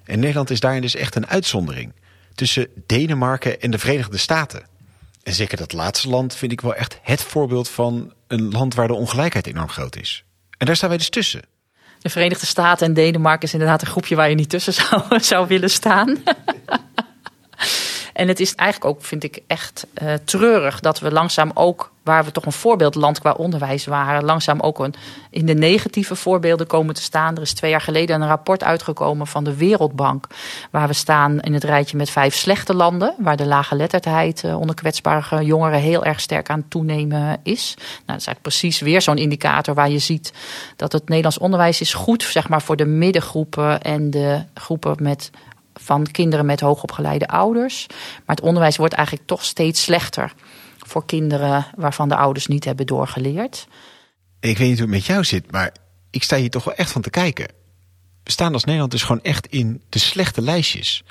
En 0.03 0.19
Nederland 0.19 0.49
is 0.49 0.59
daarin 0.59 0.81
dus 0.81 0.95
echt 0.95 1.15
een 1.15 1.27
uitzondering. 1.27 1.93
Tussen 2.35 2.67
Denemarken 2.85 3.61
en 3.61 3.71
de 3.71 3.79
Verenigde 3.79 4.17
Staten. 4.17 4.65
En 5.23 5.33
zeker 5.33 5.57
dat 5.57 5.73
laatste 5.73 6.09
land 6.09 6.35
vind 6.35 6.51
ik 6.51 6.61
wel 6.61 6.75
echt 6.75 6.99
het 7.01 7.21
voorbeeld 7.21 7.69
van 7.69 8.13
een 8.27 8.51
land 8.51 8.73
waar 8.73 8.87
de 8.87 8.93
ongelijkheid 8.93 9.47
enorm 9.47 9.69
groot 9.69 9.95
is. 9.95 10.23
En 10.57 10.65
daar 10.65 10.75
staan 10.75 10.89
wij 10.89 10.97
dus 10.97 11.09
tussen. 11.09 11.41
De 11.99 12.09
Verenigde 12.09 12.45
Staten 12.45 12.87
en 12.87 12.93
Denemarken 12.93 13.47
is 13.47 13.53
inderdaad 13.53 13.81
een 13.81 13.87
groepje 13.87 14.15
waar 14.15 14.29
je 14.29 14.35
niet 14.35 14.49
tussen 14.49 14.73
zou, 14.73 15.03
zou 15.19 15.47
willen 15.47 15.69
staan. 15.69 16.17
En 18.17 18.27
het 18.27 18.39
is 18.39 18.55
eigenlijk 18.55 18.95
ook, 18.95 19.03
vind 19.03 19.23
ik, 19.23 19.39
echt 19.47 19.87
uh, 20.03 20.13
treurig 20.23 20.79
dat 20.79 20.99
we 20.99 21.11
langzaam 21.11 21.51
ook, 21.53 21.91
waar 22.03 22.25
we 22.25 22.31
toch 22.31 22.45
een 22.45 22.51
voorbeeldland 22.51 23.19
qua 23.19 23.31
onderwijs 23.31 23.85
waren, 23.85 24.25
langzaam 24.25 24.59
ook 24.59 24.79
een, 24.79 24.93
in 25.29 25.45
de 25.45 25.53
negatieve 25.53 26.15
voorbeelden 26.15 26.67
komen 26.67 26.95
te 26.95 27.01
staan. 27.01 27.35
Er 27.35 27.41
is 27.41 27.53
twee 27.53 27.71
jaar 27.71 27.81
geleden 27.81 28.21
een 28.21 28.27
rapport 28.27 28.63
uitgekomen 28.63 29.27
van 29.27 29.43
de 29.43 29.55
Wereldbank, 29.55 30.27
waar 30.71 30.87
we 30.87 30.93
staan 30.93 31.39
in 31.39 31.53
het 31.53 31.63
rijtje 31.63 31.97
met 31.97 32.09
vijf 32.09 32.35
slechte 32.35 32.73
landen, 32.73 33.15
waar 33.17 33.37
de 33.37 33.45
lage 33.45 33.75
letterdheid 33.75 34.43
uh, 34.43 34.59
onder 34.59 34.75
kwetsbare 34.75 35.45
jongeren 35.45 35.79
heel 35.79 36.05
erg 36.05 36.19
sterk 36.19 36.49
aan 36.49 36.65
toenemen 36.67 37.39
is. 37.43 37.73
Nou, 37.77 37.87
dat 37.87 38.19
is 38.19 38.25
eigenlijk 38.25 38.41
precies 38.41 38.79
weer 38.79 39.01
zo'n 39.01 39.17
indicator 39.17 39.75
waar 39.75 39.89
je 39.89 39.99
ziet 39.99 40.33
dat 40.75 40.91
het 40.91 41.07
Nederlands 41.07 41.37
onderwijs 41.37 41.81
is 41.81 41.93
goed, 41.93 42.23
zeg 42.23 42.49
maar, 42.49 42.61
voor 42.61 42.75
de 42.75 42.85
middengroepen 42.85 43.81
en 43.81 44.09
de 44.09 44.43
groepen 44.53 44.95
met 44.99 45.29
van 45.79 46.11
kinderen 46.11 46.45
met 46.45 46.59
hoogopgeleide 46.59 47.27
ouders. 47.27 47.85
Maar 48.25 48.35
het 48.35 48.45
onderwijs 48.45 48.77
wordt 48.77 48.93
eigenlijk 48.93 49.27
toch 49.27 49.43
steeds 49.43 49.81
slechter 49.81 50.33
voor 50.77 51.05
kinderen 51.05 51.65
waarvan 51.75 52.09
de 52.09 52.15
ouders 52.15 52.47
niet 52.47 52.63
hebben 52.65 52.85
doorgeleerd. 52.85 53.67
Ik 54.39 54.57
weet 54.57 54.67
niet 54.67 54.79
hoe 54.79 54.87
het 54.87 54.95
met 54.95 55.05
jou 55.05 55.23
zit, 55.23 55.51
maar 55.51 55.71
ik 56.09 56.23
sta 56.23 56.37
hier 56.37 56.49
toch 56.49 56.63
wel 56.63 56.75
echt 56.75 56.91
van 56.91 57.01
te 57.01 57.09
kijken. 57.09 57.47
We 58.23 58.31
staan 58.31 58.53
als 58.53 58.63
Nederland 58.63 58.91
dus 58.91 59.03
gewoon 59.03 59.21
echt 59.21 59.47
in 59.47 59.81
de 59.89 59.99
slechte 59.99 60.41
lijstjes. 60.41 61.03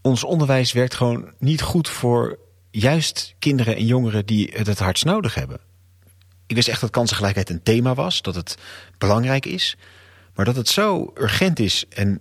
Ons 0.00 0.24
onderwijs 0.24 0.72
werkt 0.72 0.94
gewoon 0.94 1.32
niet 1.38 1.62
goed 1.62 1.88
voor 1.88 2.38
juist 2.70 3.34
kinderen 3.38 3.76
en 3.76 3.86
jongeren 3.86 4.26
die 4.26 4.50
het 4.54 4.66
het 4.66 4.78
hardst 4.78 5.04
nodig 5.04 5.34
hebben. 5.34 5.60
Ik 6.46 6.56
wist 6.56 6.68
echt 6.68 6.80
dat 6.80 6.90
kansengelijkheid 6.90 7.50
een 7.50 7.62
thema 7.62 7.94
was, 7.94 8.22
dat 8.22 8.34
het 8.34 8.56
belangrijk 8.98 9.46
is. 9.46 9.76
Maar 10.34 10.44
dat 10.44 10.56
het 10.56 10.68
zo 10.68 11.12
urgent 11.14 11.58
is 11.58 11.84
en 11.88 12.20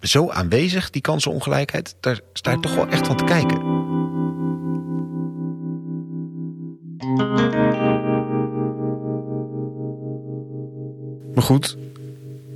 zo 0.00 0.30
aanwezig, 0.30 0.90
die 0.90 1.02
kansenongelijkheid. 1.02 1.96
Daar 2.00 2.20
sta 2.32 2.50
je 2.50 2.60
toch 2.60 2.74
wel 2.74 2.88
echt 2.88 3.06
van 3.06 3.16
te 3.16 3.24
kijken. 3.24 3.86
Maar 11.34 11.46
goed, 11.46 11.76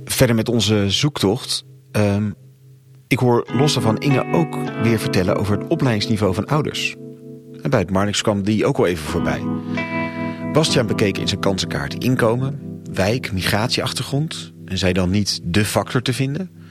verder 0.05 0.35
met 0.35 0.49
onze 0.49 0.89
zoektocht. 0.89 1.65
Ehm, 1.91 2.31
ik 3.07 3.19
hoor 3.19 3.47
los 3.53 3.73
daarvan 3.73 3.97
Inge 3.97 4.31
ook 4.31 4.55
weer 4.81 4.99
vertellen 4.99 5.35
over 5.35 5.59
het 5.59 5.67
opleidingsniveau 5.67 6.33
van 6.33 6.45
ouders. 6.45 6.95
En 7.61 7.69
bij 7.69 7.79
het 7.79 7.91
Marnix 7.91 8.21
kwam 8.21 8.43
die 8.43 8.65
ook 8.65 8.77
wel 8.77 8.85
even 8.85 9.05
voorbij. 9.05 9.41
Bastiaan 10.53 10.87
bekeek 10.87 11.17
in 11.17 11.27
zijn 11.27 11.39
kansenkaart 11.39 12.03
inkomen, 12.03 12.79
wijk, 12.93 13.31
migratieachtergrond... 13.31 14.53
en 14.65 14.77
zei 14.77 14.93
dan 14.93 15.09
niet 15.09 15.39
de 15.43 15.65
factor 15.65 16.01
te 16.01 16.13
vinden... 16.13 16.62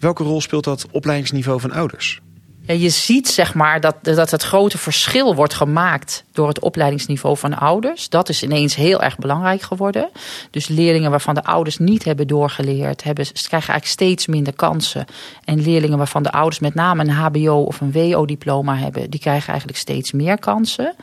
Welke 0.00 0.22
rol 0.22 0.40
speelt 0.40 0.64
dat 0.64 0.86
opleidingsniveau 0.90 1.60
van 1.60 1.72
ouders? 1.72 2.20
Ja, 2.68 2.74
je 2.74 2.88
ziet 2.88 3.28
zeg 3.28 3.54
maar 3.54 3.80
dat, 3.80 3.96
dat 4.02 4.30
het 4.30 4.42
grote 4.42 4.78
verschil 4.78 5.34
wordt 5.34 5.54
gemaakt 5.54 6.24
door 6.32 6.48
het 6.48 6.60
opleidingsniveau 6.60 7.36
van 7.36 7.50
de 7.50 7.56
ouders. 7.56 8.08
Dat 8.08 8.28
is 8.28 8.42
ineens 8.42 8.74
heel 8.74 9.02
erg 9.02 9.18
belangrijk 9.18 9.62
geworden. 9.62 10.10
Dus 10.50 10.68
leerlingen 10.68 11.10
waarvan 11.10 11.34
de 11.34 11.44
ouders 11.44 11.78
niet 11.78 12.04
hebben 12.04 12.26
doorgeleerd, 12.26 13.04
hebben, 13.04 13.24
krijgen 13.24 13.50
eigenlijk 13.50 13.86
steeds 13.86 14.26
minder 14.26 14.52
kansen. 14.52 15.04
En 15.44 15.62
leerlingen 15.62 15.98
waarvan 15.98 16.22
de 16.22 16.32
ouders 16.32 16.58
met 16.58 16.74
name 16.74 17.02
een 17.02 17.10
HBO 17.10 17.62
of 17.62 17.80
een 17.80 17.92
WO-diploma 17.92 18.76
hebben, 18.76 19.10
die 19.10 19.20
krijgen 19.20 19.48
eigenlijk 19.48 19.78
steeds 19.78 20.12
meer 20.12 20.38
kansen. 20.38 20.94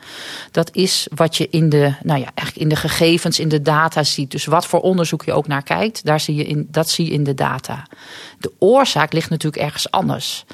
Dat 0.52 0.70
is 0.76 1.08
wat 1.16 1.38
je 1.38 1.48
in 1.50 1.70
de, 1.70 1.94
nou 2.04 2.20
ja, 2.20 2.32
eigenlijk 2.34 2.58
in 2.58 2.70
de 2.70 2.76
gegevens, 2.76 3.40
in 3.40 3.50
de 3.50 3.62
data 3.62 4.04
ziet. 4.04 4.32
Dus 4.32 4.46
wat 4.46 4.66
voor 4.66 4.82
onderzoek 4.82 5.26
je 5.26 5.34
ook 5.34 5.48
naar 5.48 5.64
kijkt, 5.64 6.06
daar 6.06 6.20
zie 6.20 6.36
je 6.36 6.46
in, 6.46 6.68
dat 6.72 6.90
zie 6.90 7.06
je 7.06 7.12
in 7.12 7.24
de 7.24 7.34
data. 7.34 7.88
De 8.40 8.52
oorzaak 8.60 9.14
ligt 9.14 9.30
natuurlijk 9.30 9.64
ergens 9.64 9.92
anders. 9.92 10.46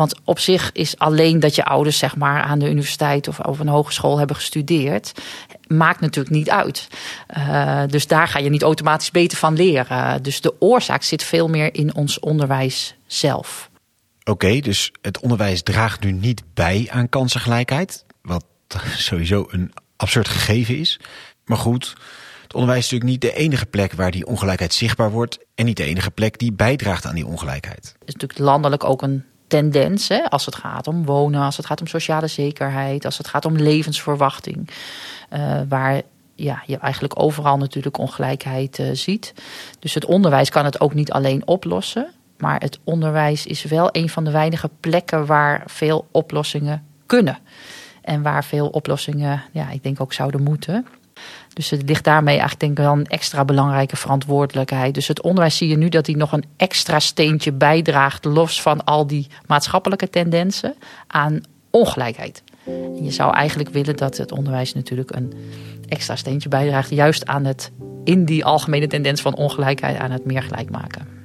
Want 0.00 0.20
op 0.24 0.38
zich 0.38 0.72
is 0.72 0.98
alleen 0.98 1.40
dat 1.40 1.54
je 1.54 1.64
ouders 1.64 1.98
zeg 1.98 2.16
maar, 2.16 2.42
aan 2.42 2.58
de 2.58 2.68
universiteit 2.68 3.28
of 3.28 3.44
over 3.44 3.66
een 3.66 3.72
hogeschool 3.72 4.18
hebben 4.18 4.36
gestudeerd, 4.36 5.12
maakt 5.66 6.00
natuurlijk 6.00 6.34
niet 6.34 6.50
uit. 6.50 6.88
Uh, 7.36 7.82
dus 7.86 8.06
daar 8.06 8.28
ga 8.28 8.38
je 8.38 8.50
niet 8.50 8.62
automatisch 8.62 9.10
beter 9.10 9.38
van 9.38 9.54
leren. 9.54 10.22
Dus 10.22 10.40
de 10.40 10.60
oorzaak 10.60 11.02
zit 11.02 11.22
veel 11.22 11.48
meer 11.48 11.74
in 11.74 11.94
ons 11.94 12.18
onderwijs 12.18 12.94
zelf. 13.06 13.70
Oké, 14.24 14.60
dus 14.60 14.92
het 15.02 15.20
onderwijs 15.20 15.62
draagt 15.62 16.00
nu 16.00 16.12
niet 16.12 16.42
bij 16.54 16.88
aan 16.90 17.08
kansengelijkheid. 17.08 18.04
Wat 18.22 18.44
sowieso 18.96 19.46
een 19.48 19.72
absurd 19.96 20.28
gegeven 20.28 20.78
is. 20.78 21.00
Maar 21.44 21.58
goed, 21.58 21.94
het 22.42 22.54
onderwijs 22.54 22.84
is 22.84 22.90
natuurlijk 22.90 23.22
niet 23.22 23.32
de 23.32 23.38
enige 23.38 23.66
plek 23.66 23.92
waar 23.92 24.10
die 24.10 24.26
ongelijkheid 24.26 24.74
zichtbaar 24.74 25.10
wordt. 25.10 25.38
En 25.54 25.64
niet 25.64 25.76
de 25.76 25.84
enige 25.84 26.10
plek 26.10 26.38
die 26.38 26.52
bijdraagt 26.52 27.06
aan 27.06 27.14
die 27.14 27.26
ongelijkheid. 27.26 27.94
Het 27.98 28.08
is 28.08 28.14
natuurlijk 28.14 28.38
landelijk 28.38 28.84
ook 28.84 29.02
een 29.02 29.24
tendens 29.50 30.10
als 30.28 30.46
het 30.46 30.54
gaat 30.54 30.86
om 30.86 31.04
wonen, 31.04 31.42
als 31.42 31.56
het 31.56 31.66
gaat 31.66 31.80
om 31.80 31.86
sociale 31.86 32.26
zekerheid, 32.26 33.04
als 33.04 33.18
het 33.18 33.28
gaat 33.28 33.44
om 33.44 33.56
levensverwachting. 33.56 34.70
Uh, 35.32 35.60
waar 35.68 36.02
ja, 36.34 36.62
je 36.66 36.78
eigenlijk 36.78 37.22
overal 37.22 37.56
natuurlijk 37.56 37.98
ongelijkheid 37.98 38.78
uh, 38.78 38.88
ziet. 38.92 39.34
Dus 39.78 39.94
het 39.94 40.04
onderwijs 40.04 40.50
kan 40.50 40.64
het 40.64 40.80
ook 40.80 40.94
niet 40.94 41.12
alleen 41.12 41.46
oplossen. 41.46 42.10
Maar 42.38 42.60
het 42.60 42.78
onderwijs 42.84 43.46
is 43.46 43.64
wel 43.64 43.88
een 43.92 44.08
van 44.08 44.24
de 44.24 44.30
weinige 44.30 44.70
plekken 44.80 45.26
waar 45.26 45.62
veel 45.66 46.08
oplossingen 46.10 46.84
kunnen. 47.06 47.38
En 48.02 48.22
waar 48.22 48.44
veel 48.44 48.68
oplossingen, 48.68 49.42
ja, 49.52 49.70
ik 49.70 49.82
denk 49.82 50.00
ook 50.00 50.12
zouden 50.12 50.42
moeten. 50.42 50.86
Dus 51.52 51.70
het 51.70 51.88
ligt 51.88 52.04
daarmee 52.04 52.38
eigenlijk 52.38 52.60
denk 52.60 52.78
ik 52.78 52.84
wel 52.84 52.92
een 52.92 53.06
extra 53.06 53.44
belangrijke 53.44 53.96
verantwoordelijkheid. 53.96 54.94
Dus 54.94 55.08
het 55.08 55.22
onderwijs 55.22 55.56
zie 55.56 55.68
je 55.68 55.76
nu 55.76 55.88
dat 55.88 56.06
hij 56.06 56.14
nog 56.14 56.32
een 56.32 56.44
extra 56.56 56.98
steentje 56.98 57.52
bijdraagt, 57.52 58.24
los 58.24 58.62
van 58.62 58.84
al 58.84 59.06
die 59.06 59.26
maatschappelijke 59.46 60.10
tendensen, 60.10 60.74
aan 61.06 61.40
ongelijkheid. 61.70 62.42
En 62.64 63.04
je 63.04 63.10
zou 63.10 63.34
eigenlijk 63.34 63.68
willen 63.68 63.96
dat 63.96 64.16
het 64.16 64.32
onderwijs 64.32 64.74
natuurlijk 64.74 65.14
een 65.14 65.32
extra 65.88 66.16
steentje 66.16 66.48
bijdraagt, 66.48 66.90
juist 66.90 67.26
aan 67.26 67.44
het, 67.44 67.70
in 68.04 68.24
die 68.24 68.44
algemene 68.44 68.86
tendens 68.86 69.20
van 69.20 69.34
ongelijkheid, 69.36 69.98
aan 69.98 70.10
het 70.10 70.24
meer 70.24 70.42
gelijk 70.42 70.70
maken. 70.70 71.19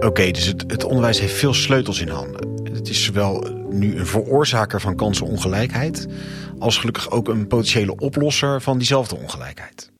Oké, 0.00 0.30
dus 0.30 0.46
het, 0.46 0.64
het 0.66 0.84
onderwijs 0.84 1.20
heeft 1.20 1.34
veel 1.34 1.54
sleutels 1.54 2.00
in 2.00 2.08
handen. 2.08 2.48
Het 2.72 2.88
is 2.88 3.04
zowel 3.04 3.46
nu 3.70 3.98
een 3.98 4.06
veroorzaker 4.06 4.80
van 4.80 4.96
kansenongelijkheid, 4.96 6.06
als 6.58 6.78
gelukkig 6.78 7.10
ook 7.10 7.28
een 7.28 7.46
potentiële 7.46 7.96
oplosser 7.96 8.60
van 8.60 8.78
diezelfde 8.78 9.16
ongelijkheid. 9.16 9.90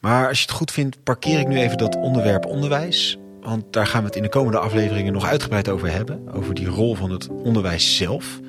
Maar 0.00 0.28
als 0.28 0.38
je 0.38 0.44
het 0.46 0.54
goed 0.54 0.70
vindt, 0.70 1.02
parkeer 1.02 1.40
ik 1.40 1.48
nu 1.48 1.58
even 1.58 1.78
dat 1.78 1.96
onderwerp 1.96 2.46
onderwijs. 2.46 3.18
Want 3.40 3.72
daar 3.72 3.86
gaan 3.86 4.00
we 4.00 4.06
het 4.06 4.16
in 4.16 4.22
de 4.22 4.28
komende 4.28 4.58
afleveringen 4.58 5.12
nog 5.12 5.26
uitgebreid 5.26 5.68
over 5.68 5.90
hebben. 5.90 6.34
Over 6.34 6.54
die 6.54 6.66
rol 6.66 6.94
van 6.94 7.10
het 7.10 7.28
onderwijs 7.28 7.96
zelf. 7.96 8.40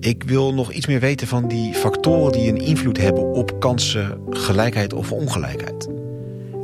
Ik 0.00 0.22
wil 0.22 0.54
nog 0.54 0.72
iets 0.72 0.86
meer 0.86 1.00
weten 1.00 1.26
van 1.26 1.48
die 1.48 1.74
factoren 1.74 2.32
die 2.32 2.48
een 2.48 2.60
invloed 2.60 2.98
hebben 2.98 3.32
op 3.32 3.60
kansen, 3.60 4.20
gelijkheid 4.30 4.92
of 4.92 5.12
ongelijkheid. 5.12 5.88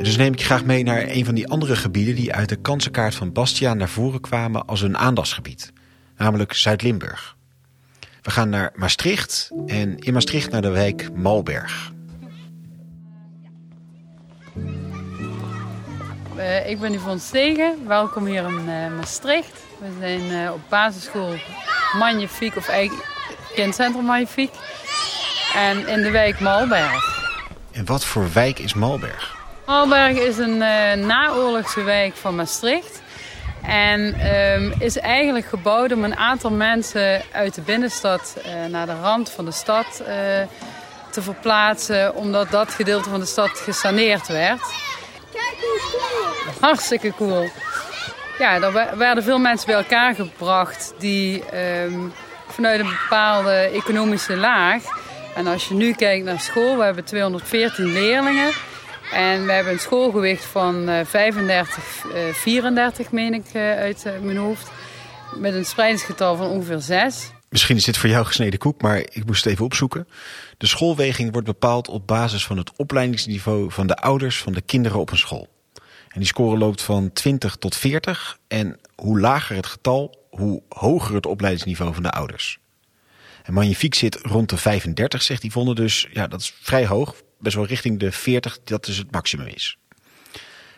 Dus 0.02 0.16
neem 0.16 0.32
ik 0.32 0.38
je 0.38 0.44
graag 0.44 0.64
mee 0.64 0.82
naar 0.82 1.02
een 1.08 1.24
van 1.24 1.34
die 1.34 1.48
andere 1.48 1.76
gebieden 1.76 2.14
die 2.14 2.32
uit 2.32 2.48
de 2.48 2.56
kansenkaart 2.56 3.14
van 3.14 3.32
Bastiaan 3.32 3.76
naar 3.76 3.88
voren 3.88 4.20
kwamen 4.20 4.66
als 4.66 4.80
een 4.80 4.98
aandachtsgebied 4.98 5.72
namelijk 6.16 6.52
Zuid-Limburg. 6.52 7.36
We 8.22 8.30
gaan 8.30 8.48
naar 8.48 8.72
Maastricht 8.74 9.50
en 9.66 9.98
in 9.98 10.12
Maastricht 10.12 10.50
naar 10.50 10.62
de 10.62 10.68
wijk 10.68 11.10
Malberg. 11.14 11.92
Uh, 16.36 16.70
ik 16.70 16.80
ben 16.80 16.92
Yvonne 16.92 17.18
Stegen, 17.18 17.86
welkom 17.86 18.26
hier 18.26 18.44
in 18.44 18.68
uh, 18.68 18.96
Maastricht. 18.96 19.64
We 19.78 19.86
zijn 19.98 20.20
uh, 20.20 20.52
op 20.52 20.60
basisschool 20.68 21.34
Magnifiek 21.98 22.56
of 22.56 22.68
eigenlijk 22.68 23.08
kindcentrum 23.54 24.04
Magnifiek. 24.04 24.52
En 25.54 25.88
in 25.88 26.02
de 26.02 26.10
wijk 26.10 26.40
Malberg. 26.40 27.24
En 27.72 27.84
wat 27.84 28.04
voor 28.04 28.32
wijk 28.32 28.58
is 28.58 28.74
Malberg? 28.74 29.39
Malberg 29.70 30.18
is 30.18 30.38
een 30.38 30.58
naoorlogse 31.06 31.82
wijk 31.82 32.14
van 32.14 32.34
Maastricht. 32.34 33.02
En 33.62 34.00
um, 34.34 34.72
is 34.78 34.98
eigenlijk 34.98 35.46
gebouwd 35.46 35.92
om 35.92 36.04
een 36.04 36.16
aantal 36.16 36.50
mensen 36.50 37.22
uit 37.32 37.54
de 37.54 37.60
binnenstad 37.60 38.36
uh, 38.38 38.70
naar 38.70 38.86
de 38.86 39.00
rand 39.00 39.30
van 39.30 39.44
de 39.44 39.50
stad 39.50 39.86
uh, 40.00 40.06
te 41.10 41.22
verplaatsen. 41.22 42.14
Omdat 42.14 42.50
dat 42.50 42.70
gedeelte 42.70 43.10
van 43.10 43.20
de 43.20 43.26
stad 43.26 43.50
gesaneerd 43.50 44.28
werd. 44.28 44.60
Kijk 45.32 45.56
hoe 45.60 45.80
cool! 45.90 46.54
Hartstikke 46.60 47.12
cool. 47.16 47.48
Ja, 48.38 48.60
er 48.60 48.96
werden 48.98 49.24
veel 49.24 49.38
mensen 49.38 49.66
bij 49.66 49.76
elkaar 49.76 50.14
gebracht 50.14 50.94
die 50.98 51.42
um, 51.84 52.12
vanuit 52.48 52.80
een 52.80 52.96
bepaalde 53.02 53.52
economische 53.52 54.36
laag. 54.36 54.82
En 55.34 55.46
als 55.46 55.68
je 55.68 55.74
nu 55.74 55.92
kijkt 55.92 56.24
naar 56.24 56.40
school, 56.40 56.76
we 56.76 56.84
hebben 56.84 57.04
214 57.04 57.92
leerlingen. 57.92 58.52
En 59.12 59.46
we 59.46 59.52
hebben 59.52 59.72
een 59.72 59.78
schoolgewicht 59.78 60.44
van 60.44 61.04
35, 61.04 62.04
uh, 62.14 62.32
34 62.32 63.12
meen 63.12 63.34
ik 63.34 63.54
uh, 63.54 63.76
uit 63.76 64.06
mijn 64.22 64.36
hoofd. 64.36 64.70
Met 65.36 65.54
een 65.54 65.64
spreidingsgetal 65.64 66.36
van 66.36 66.46
ongeveer 66.46 66.80
6. 66.80 67.30
Misschien 67.48 67.76
is 67.76 67.84
dit 67.84 67.96
voor 67.96 68.08
jou 68.08 68.26
gesneden 68.26 68.58
koek, 68.58 68.82
maar 68.82 68.98
ik 68.98 69.26
moest 69.26 69.44
het 69.44 69.52
even 69.52 69.64
opzoeken. 69.64 70.08
De 70.58 70.66
schoolweging 70.66 71.32
wordt 71.32 71.46
bepaald 71.46 71.88
op 71.88 72.06
basis 72.06 72.46
van 72.46 72.56
het 72.56 72.72
opleidingsniveau 72.76 73.70
van 73.70 73.86
de 73.86 73.96
ouders 73.96 74.38
van 74.38 74.52
de 74.52 74.60
kinderen 74.60 75.00
op 75.00 75.10
een 75.10 75.18
school. 75.18 75.48
En 76.08 76.18
die 76.18 76.26
score 76.26 76.58
loopt 76.58 76.82
van 76.82 77.12
20 77.12 77.56
tot 77.56 77.76
40. 77.76 78.38
En 78.48 78.80
hoe 78.94 79.20
lager 79.20 79.56
het 79.56 79.66
getal, 79.66 80.26
hoe 80.30 80.62
hoger 80.68 81.14
het 81.14 81.26
opleidingsniveau 81.26 81.94
van 81.94 82.02
de 82.02 82.10
ouders. 82.10 82.58
En 83.42 83.52
Magnifiek 83.52 83.94
zit 83.94 84.18
rond 84.22 84.48
de 84.48 84.56
35, 84.56 85.22
zegt 85.22 85.42
Yvonne. 85.42 85.74
Dus 85.74 86.08
ja, 86.12 86.26
dat 86.26 86.40
is 86.40 86.54
vrij 86.60 86.86
hoog 86.86 87.14
best 87.40 87.56
wel 87.56 87.66
richting 87.66 87.98
de 87.98 88.12
40, 88.12 88.58
dat 88.64 88.84
dus 88.84 88.96
het 88.96 89.10
maximum 89.10 89.46
is. 89.46 89.76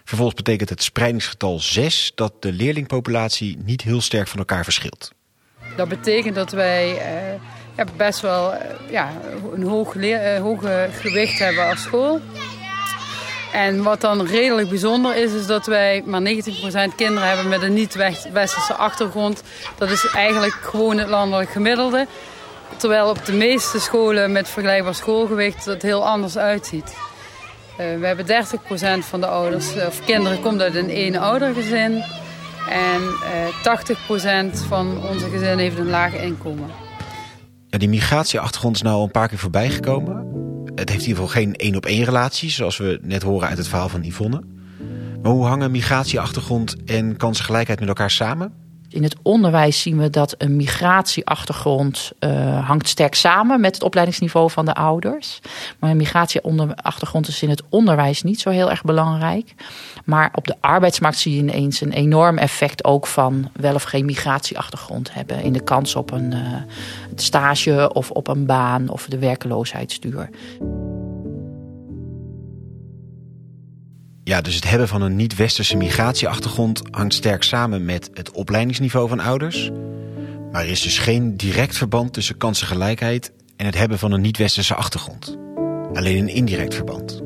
Vervolgens 0.05 0.43
betekent 0.43 0.69
het 0.69 0.83
spreidingsgetal 0.83 1.61
6 1.61 2.13
dat 2.15 2.43
de 2.43 2.53
leerlingpopulatie 2.53 3.59
niet 3.65 3.83
heel 3.83 4.01
sterk 4.01 4.29
van 4.29 4.39
elkaar 4.39 4.65
verschilt. 4.65 5.13
Dat 5.77 5.89
betekent 5.89 6.35
dat 6.35 6.53
wij 6.53 6.91
uh, 6.91 7.41
ja, 7.77 7.85
best 7.97 8.21
wel 8.21 8.53
uh, 8.53 8.61
ja, 8.91 9.13
een 9.55 9.63
hoog 9.63 9.95
leer, 9.95 10.35
uh, 10.35 10.41
hoge 10.41 10.89
gewicht 10.93 11.39
hebben 11.39 11.69
als 11.69 11.83
school. 11.83 12.21
En 13.53 13.83
wat 13.83 14.01
dan 14.01 14.27
redelijk 14.27 14.69
bijzonder 14.69 15.17
is, 15.17 15.33
is 15.33 15.47
dat 15.47 15.67
wij 15.67 16.03
maar 16.07 16.21
19% 16.21 16.25
kinderen 16.97 17.29
hebben 17.29 17.49
met 17.49 17.63
een 17.63 17.75
niet-westerse 17.75 18.75
achtergrond. 18.75 19.43
Dat 19.79 19.91
is 19.91 20.07
eigenlijk 20.07 20.55
gewoon 20.55 20.99
het 20.99 21.09
landelijk 21.09 21.51
gemiddelde. 21.51 22.07
Terwijl 22.77 23.09
op 23.09 23.25
de 23.25 23.33
meeste 23.33 23.81
scholen 23.81 24.33
met 24.33 24.49
vergelijkbaar 24.49 24.95
schoolgewicht 24.95 25.65
het 25.65 25.83
heel 25.83 26.07
anders 26.07 26.39
uitziet. 26.39 26.95
Uh, 27.81 27.99
we 27.99 28.07
hebben 28.07 28.27
30% 28.27 29.07
van 29.07 29.21
de 29.21 29.27
ouders 29.27 29.75
of 29.75 30.05
kinderen 30.05 30.41
komt 30.41 30.61
uit 30.61 30.75
een 30.75 30.89
eenoudergezin. 30.89 32.03
En 32.69 33.03
uh, 33.03 34.55
80% 34.55 34.67
van 34.69 35.09
onze 35.09 35.29
gezinnen 35.29 35.59
heeft 35.59 35.79
een 35.79 35.91
laag 35.91 36.15
inkomen. 36.15 36.71
Ja, 37.67 37.79
die 37.79 37.89
migratieachtergrond 37.89 38.77
is 38.77 38.83
nou 38.83 39.03
een 39.03 39.11
paar 39.11 39.29
keer 39.29 39.39
voorbij 39.39 39.71
gekomen. 39.71 40.31
Het 40.75 40.89
heeft 40.89 41.03
in 41.03 41.09
ieder 41.09 41.23
geval 41.23 41.43
geen 41.43 41.57
één 41.57 41.77
op 41.77 41.87
één 41.87 42.05
relatie, 42.05 42.51
zoals 42.51 42.77
we 42.77 42.99
net 43.03 43.23
horen 43.23 43.49
uit 43.49 43.59
het 43.59 43.69
verhaal 43.69 43.89
van 43.89 44.03
Yvonne. 44.03 44.43
Maar 45.23 45.33
hoe 45.33 45.47
hangen 45.47 45.71
migratieachtergrond 45.71 46.77
en 46.85 47.17
kansengelijkheid 47.17 47.81
met 47.81 47.89
elkaar 47.89 48.11
samen? 48.11 48.62
In 48.93 49.03
het 49.03 49.17
onderwijs 49.23 49.81
zien 49.83 49.99
we 49.99 50.11
dat 50.11 50.35
een 50.39 50.57
migratieachtergrond 50.57 52.13
uh, 52.21 52.69
hangt 52.69 52.89
sterk 52.89 53.15
samen 53.15 53.61
met 53.61 53.75
het 53.75 53.85
opleidingsniveau 53.85 54.51
van 54.51 54.65
de 54.65 54.75
ouders. 54.75 55.41
Maar 55.79 55.91
een 55.91 55.97
migratieachtergrond 55.97 57.29
is 57.29 57.43
in 57.43 57.51
het 57.51 57.63
onderwijs 57.69 58.23
niet 58.23 58.41
zo 58.41 58.51
heel 58.51 58.71
erg 58.71 58.83
belangrijk. 58.83 59.55
Maar 60.05 60.31
op 60.35 60.47
de 60.47 60.57
arbeidsmarkt 60.61 61.19
zie 61.19 61.35
je 61.35 61.39
ineens 61.39 61.81
een 61.81 61.93
enorm 61.93 62.39
effect 62.39 62.85
ook 62.85 63.07
van 63.07 63.51
wel 63.53 63.75
of 63.75 63.83
geen 63.83 64.05
migratieachtergrond 64.05 65.15
hebben. 65.15 65.43
In 65.43 65.53
de 65.53 65.63
kans 65.63 65.97
op 65.97 66.11
een 66.11 66.33
uh, 66.33 66.39
stage 67.15 67.93
of 67.93 68.11
op 68.11 68.29
een 68.29 68.47
baan 68.47 68.89
of 68.89 69.07
de 69.07 69.19
werkeloosheidsduur. 69.19 70.31
Ja, 74.25 74.41
dus 74.41 74.55
het 74.55 74.71
hebben 74.71 74.89
van 74.89 75.03
een 75.03 75.17
niet-westerse 75.17 75.77
migratieachtergrond 75.77 76.83
hangt 76.91 77.15
sterk 77.15 77.43
samen 77.43 77.85
met 77.85 78.11
het 78.15 78.31
opleidingsniveau 78.31 79.09
van 79.09 79.21
ouders. 79.21 79.71
Maar 80.53 80.63
er 80.63 80.71
is 80.71 80.83
dus 80.83 80.99
geen 80.99 81.37
direct 81.37 81.77
verband 81.77 82.13
tussen 82.13 82.37
kansengelijkheid 82.37 83.33
en 83.57 83.67
het 83.67 83.79
hebben 83.79 83.99
van 83.99 84.13
een 84.13 84.21
niet-westerse 84.21 84.75
achtergrond. 84.75 85.39
Alleen 85.93 86.19
een 86.19 86.29
indirect 86.29 86.75
verband. 86.75 87.23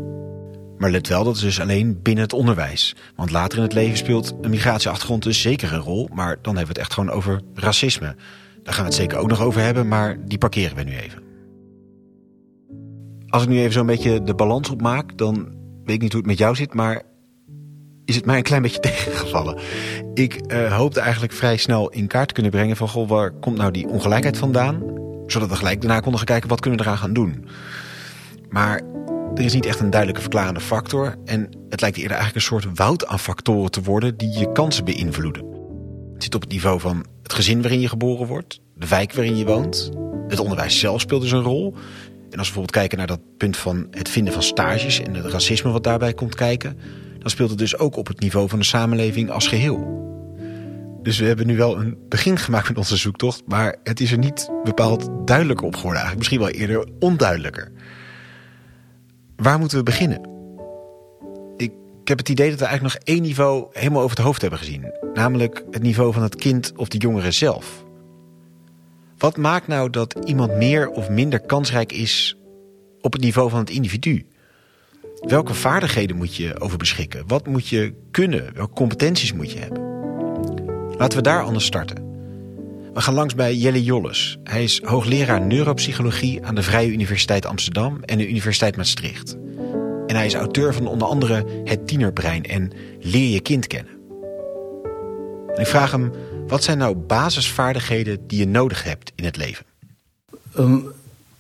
Maar 0.79 0.91
let 0.91 1.09
wel, 1.09 1.25
dat 1.25 1.35
is 1.37 1.41
dus 1.41 1.61
alleen 1.61 2.03
binnen 2.03 2.25
het 2.25 2.33
onderwijs. 2.33 2.97
Want 3.17 3.31
later 3.31 3.59
in 3.59 3.65
het 3.65 3.73
leven 3.73 3.97
speelt 3.97 4.35
een 4.41 4.51
migratieachtergrond 4.51 5.23
dus 5.23 5.41
zeker 5.41 5.73
een 5.73 5.81
rol. 5.81 6.09
Maar 6.13 6.39
dan 6.43 6.57
hebben 6.57 6.75
we 6.75 6.81
het 6.81 6.89
echt 6.89 6.93
gewoon 6.93 7.11
over 7.11 7.41
racisme. 7.55 8.17
Daar 8.63 8.75
gaan 8.75 8.85
we 8.85 8.91
het 8.91 9.01
zeker 9.01 9.19
ook 9.19 9.29
nog 9.29 9.41
over 9.41 9.61
hebben, 9.61 9.89
maar 9.89 10.17
die 10.25 10.39
parkeren 10.39 10.77
we 10.77 10.83
nu 10.83 10.97
even. 10.97 11.23
Als 13.27 13.43
ik 13.43 13.49
nu 13.49 13.59
even 13.59 13.73
zo'n 13.73 13.87
beetje 13.87 14.23
de 14.23 14.35
balans 14.35 14.71
opmaak, 14.71 15.19
dan 15.19 15.55
weet 15.87 16.01
niet 16.01 16.13
hoe 16.13 16.21
het 16.21 16.31
met 16.31 16.39
jou 16.39 16.55
zit, 16.55 16.75
maar 16.75 17.03
is 18.05 18.17
het 18.17 18.27
mij 18.27 18.37
een 18.37 18.43
klein 18.43 18.63
beetje 18.63 18.81
tegengevallen. 18.91 19.59
Ik 20.15 20.41
uh, 20.53 20.77
hoopte 20.77 21.01
eigenlijk 21.01 21.33
vrij 21.33 21.57
snel 21.57 21.89
in 21.89 22.07
kaart 22.07 22.29
te 22.29 22.35
kunnen 22.35 22.53
brengen 22.53 22.77
van... 22.77 22.89
Goh, 22.89 23.09
waar 23.09 23.31
komt 23.31 23.57
nou 23.57 23.71
die 23.71 23.89
ongelijkheid 23.89 24.39
vandaan? 24.39 24.83
Zodat 25.27 25.49
we 25.49 25.57
gelijk 25.57 25.81
daarna 25.81 26.01
konden 26.01 26.17
gaan 26.17 26.27
kijken 26.27 26.49
wat 26.49 26.61
kunnen 26.61 26.79
we 26.79 26.85
eraan 26.85 26.99
gaan 26.99 27.13
doen. 27.13 27.49
Maar 28.49 28.81
er 29.35 29.45
is 29.45 29.55
niet 29.55 29.67
echt 29.67 29.81
een 29.81 29.91
duidelijke 29.91 30.23
verklarende 30.23 30.61
factor. 30.61 31.17
En 31.25 31.51
het 31.69 31.81
lijkt 31.81 31.97
eerder 31.97 32.17
eigenlijk 32.17 32.35
een 32.35 32.61
soort 32.61 32.77
woud 32.79 33.07
aan 33.07 33.19
factoren 33.19 33.71
te 33.71 33.83
worden 33.83 34.17
die 34.17 34.39
je 34.39 34.53
kansen 34.53 34.85
beïnvloeden. 34.85 35.45
Het 36.15 36.23
zit 36.23 36.35
op 36.35 36.41
het 36.41 36.51
niveau 36.51 36.81
van 36.81 37.05
het 37.23 37.33
gezin 37.33 37.63
waarin 37.63 37.81
je 37.81 37.89
geboren 37.89 38.27
wordt, 38.27 38.61
de 38.75 38.89
wijk 38.89 39.13
waarin 39.13 39.37
je 39.37 39.45
woont. 39.45 39.91
Het 40.29 40.39
onderwijs 40.39 40.79
zelf 40.79 41.01
speelt 41.01 41.23
dus 41.23 41.31
een 41.31 41.43
rol. 41.43 41.75
En 42.37 42.43
als 42.43 42.51
we 42.51 42.55
bijvoorbeeld 42.61 42.89
kijken 42.89 42.99
naar 42.99 43.17
dat 43.17 43.37
punt 43.37 43.57
van 43.57 43.87
het 43.91 44.09
vinden 44.09 44.33
van 44.33 44.43
stages 44.43 45.01
en 45.01 45.15
het 45.15 45.25
racisme 45.25 45.71
wat 45.71 45.85
daarbij 45.85 46.15
komt 46.15 46.35
kijken, 46.35 46.79
dan 47.19 47.31
speelt 47.31 47.51
het 47.51 47.59
dus 47.59 47.79
ook 47.79 47.97
op 47.97 48.07
het 48.07 48.21
niveau 48.21 48.49
van 48.49 48.59
de 48.59 48.65
samenleving 48.65 49.31
als 49.31 49.49
geheel. 49.49 50.05
Dus 51.03 51.19
we 51.19 51.25
hebben 51.25 51.47
nu 51.47 51.57
wel 51.57 51.79
een 51.79 51.97
begin 52.09 52.39
gemaakt 52.39 52.69
met 52.69 52.79
onze 52.79 52.97
zoektocht, 52.97 53.43
maar 53.47 53.77
het 53.83 54.01
is 54.01 54.13
er 54.13 54.19
niet 54.19 54.51
bepaald 54.65 55.11
duidelijker 55.25 55.67
op 55.67 55.77
geworden. 55.77 56.03
Eigenlijk 56.03 56.19
misschien 56.19 56.53
wel 56.53 56.61
eerder 56.61 56.89
onduidelijker. 56.99 57.73
Waar 59.37 59.59
moeten 59.59 59.79
we 59.79 59.85
beginnen? 59.85 60.21
Ik, 61.57 61.73
ik 62.03 62.09
heb 62.09 62.19
het 62.19 62.29
idee 62.29 62.51
dat 62.51 62.59
we 62.59 62.65
eigenlijk 62.65 62.95
nog 62.95 63.05
één 63.15 63.23
niveau 63.23 63.67
helemaal 63.73 64.03
over 64.03 64.17
het 64.17 64.27
hoofd 64.27 64.41
hebben 64.41 64.59
gezien. 64.59 64.93
Namelijk 65.15 65.65
het 65.71 65.83
niveau 65.83 66.13
van 66.13 66.23
het 66.23 66.37
kind 66.37 66.73
of 66.77 66.89
de 66.89 66.99
jongere 66.99 67.31
zelf. 67.31 67.86
Wat 69.19 69.37
maakt 69.37 69.67
nou 69.67 69.91
dat 69.91 70.19
iemand 70.25 70.57
meer 70.57 70.91
of 70.91 71.09
minder 71.09 71.41
kansrijk 71.41 71.93
is 71.93 72.37
op 73.01 73.13
het 73.13 73.23
niveau 73.23 73.51
van 73.51 73.59
het 73.59 73.71
individu? 73.71 74.27
Welke 75.21 75.55
vaardigheden 75.55 76.17
moet 76.17 76.37
je 76.37 76.61
over 76.61 76.79
beschikken? 76.79 77.25
Wat 77.27 77.47
moet 77.47 77.69
je 77.69 77.95
kunnen? 78.11 78.55
Welke 78.55 78.75
competenties 78.75 79.33
moet 79.33 79.53
je 79.53 79.59
hebben? 79.59 79.83
Laten 80.99 81.19
we 81.19 81.25
daar 81.25 81.43
anders 81.43 81.65
starten. 81.65 82.05
We 82.95 83.01
gaan 83.01 83.15
langs 83.15 83.35
bij 83.35 83.55
Jelle 83.55 83.85
Jolles. 83.85 84.39
Hij 84.45 84.63
is 84.63 84.81
hoogleraar 84.85 85.41
neuropsychologie 85.41 86.45
aan 86.45 86.55
de 86.55 86.63
Vrije 86.63 86.93
Universiteit 86.93 87.47
Amsterdam 87.47 88.03
en 88.03 88.19
de 88.19 88.29
Universiteit 88.29 88.77
Maastricht. 88.77 89.37
En 90.07 90.17
hij 90.17 90.27
is 90.27 90.35
auteur 90.35 90.75
van 90.75 90.87
onder 90.87 91.09
andere 91.09 91.45
Het 91.65 91.87
Tienerbrein 91.87 92.45
en 92.45 92.73
Leer 93.01 93.31
je 93.31 93.41
kind 93.41 93.67
kennen. 93.67 93.93
En 95.55 95.61
ik 95.61 95.67
vraag 95.67 95.91
hem, 95.91 96.13
wat 96.49 96.65
zijn 96.65 96.79
nou 96.79 96.97
basisvaardigheden 96.97 98.27
die 98.27 98.39
je 98.39 98.47
nodig 98.47 98.85
hebt 98.85 99.13
in 99.15 99.25
het 99.25 99.37
leven? 99.37 99.67
Een 100.53 100.89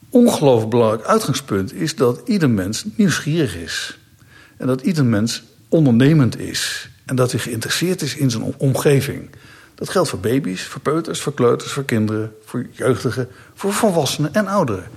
ongelooflijk 0.08 0.70
belangrijk 0.70 1.04
uitgangspunt 1.04 1.72
is 1.72 1.96
dat 1.96 2.20
ieder 2.24 2.50
mens 2.50 2.84
nieuwsgierig 2.96 3.56
is. 3.56 3.98
En 4.56 4.66
dat 4.66 4.80
ieder 4.80 5.04
mens 5.04 5.42
ondernemend 5.68 6.38
is. 6.38 6.90
En 7.04 7.16
dat 7.16 7.30
hij 7.30 7.40
geïnteresseerd 7.40 8.02
is 8.02 8.16
in 8.16 8.30
zijn 8.30 8.54
omgeving. 8.56 9.30
Dat 9.74 9.88
geldt 9.88 10.08
voor 10.08 10.18
baby's, 10.18 10.62
voor 10.62 10.80
peuters, 10.80 11.20
voor 11.20 11.34
kleuters, 11.34 11.72
voor 11.72 11.84
kinderen, 11.84 12.32
voor 12.44 12.66
jeugdigen, 12.70 13.28
voor 13.54 13.72
volwassenen 13.72 14.34
en 14.34 14.46
ouderen. 14.46 14.88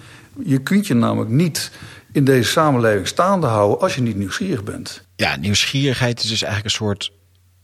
Je 0.43 0.62
kunt 0.62 0.88
je 0.88 0.93
namelijk 0.93 1.32
niet 1.32 1.72
in 2.12 2.24
deze 2.24 2.50
samenleving 2.50 3.08
staande 3.08 3.48
houden 3.48 3.80
als 3.80 3.95
je 3.95 4.02
niet 4.02 4.15
nieuwsgierig 4.15 4.63
bent. 4.63 5.04
Ja, 5.15 5.36
nieuwsgierigheid 5.36 6.24
is 6.24 6.30
dus 6.30 6.41
eigenlijk 6.41 6.65
een 6.65 6.86
soort 6.86 7.12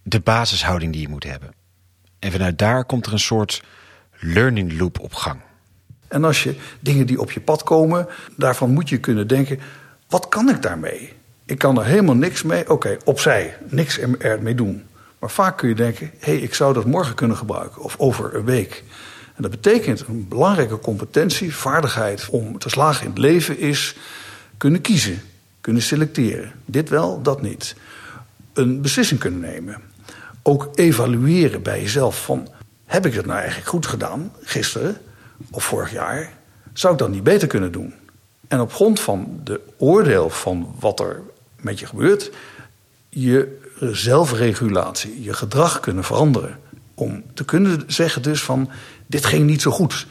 de 0.03 0.19
basishouding 0.19 0.91
die 0.91 1.01
je 1.01 1.09
moet 1.09 1.23
hebben. 1.23 1.64
En 2.25 2.31
vanuit 2.31 2.57
daar 2.57 2.85
komt 2.85 3.05
er 3.05 3.13
een 3.13 3.19
soort 3.19 3.63
learning 4.19 4.79
loop 4.79 4.99
op 4.99 5.13
gang. 5.13 5.39
En 6.07 6.23
als 6.23 6.43
je 6.43 6.55
dingen 6.79 7.07
die 7.07 7.19
op 7.19 7.31
je 7.31 7.39
pad 7.39 7.63
komen, 7.63 8.07
daarvan 8.37 8.69
moet 8.69 8.89
je 8.89 8.97
kunnen 8.97 9.27
denken: 9.27 9.59
wat 10.07 10.29
kan 10.29 10.49
ik 10.49 10.61
daarmee? 10.61 11.13
Ik 11.45 11.57
kan 11.57 11.79
er 11.79 11.85
helemaal 11.85 12.15
niks 12.15 12.43
mee. 12.43 12.69
Oké, 12.69 12.97
opzij, 13.03 13.57
niks 13.67 13.99
ermee 13.99 14.55
doen. 14.55 14.83
Maar 15.19 15.29
vaak 15.29 15.57
kun 15.57 15.69
je 15.69 15.75
denken: 15.75 16.11
hé, 16.19 16.31
hey, 16.31 16.41
ik 16.41 16.53
zou 16.53 16.73
dat 16.73 16.85
morgen 16.85 17.15
kunnen 17.15 17.37
gebruiken 17.37 17.81
of 17.81 17.95
over 17.97 18.35
een 18.35 18.45
week. 18.45 18.83
En 19.35 19.41
dat 19.41 19.51
betekent 19.51 20.07
een 20.07 20.27
belangrijke 20.27 20.79
competentie, 20.79 21.55
vaardigheid 21.55 22.29
om 22.29 22.57
te 22.59 22.69
slagen 22.69 23.03
in 23.03 23.09
het 23.09 23.19
leven 23.19 23.59
is 23.59 23.95
kunnen 24.57 24.81
kiezen, 24.81 25.21
kunnen 25.61 25.81
selecteren. 25.81 26.51
Dit 26.65 26.89
wel, 26.89 27.21
dat 27.21 27.41
niet. 27.41 27.75
Een 28.53 28.81
beslissing 28.81 29.19
kunnen 29.19 29.39
nemen. 29.39 29.93
Ook 30.47 30.69
evalueren 30.75 31.61
bij 31.61 31.81
jezelf 31.81 32.23
van 32.23 32.47
heb 32.85 33.05
ik 33.05 33.13
het 33.13 33.25
nou 33.25 33.37
eigenlijk 33.39 33.69
goed 33.69 33.85
gedaan 33.85 34.31
gisteren 34.41 34.97
of 35.51 35.63
vorig 35.63 35.91
jaar? 35.91 36.33
Zou 36.73 36.93
ik 36.93 36.99
dat 36.99 37.09
niet 37.09 37.23
beter 37.23 37.47
kunnen 37.47 37.71
doen? 37.71 37.93
En 38.47 38.59
op 38.61 38.73
grond 38.73 38.99
van 38.99 39.41
de 39.43 39.61
oordeel 39.77 40.29
van 40.29 40.75
wat 40.79 40.99
er 40.99 41.21
met 41.61 41.79
je 41.79 41.85
gebeurt, 41.85 42.31
je 43.09 43.59
zelfregulatie, 43.79 45.23
je 45.23 45.33
gedrag 45.33 45.79
kunnen 45.79 46.03
veranderen. 46.03 46.59
Om 46.93 47.23
te 47.33 47.45
kunnen 47.45 47.83
zeggen 47.87 48.21
dus 48.21 48.43
van, 48.43 48.69
dit 49.05 49.25
ging 49.25 49.45
niet 49.45 49.61
zo 49.61 49.71
goed. 49.71 50.07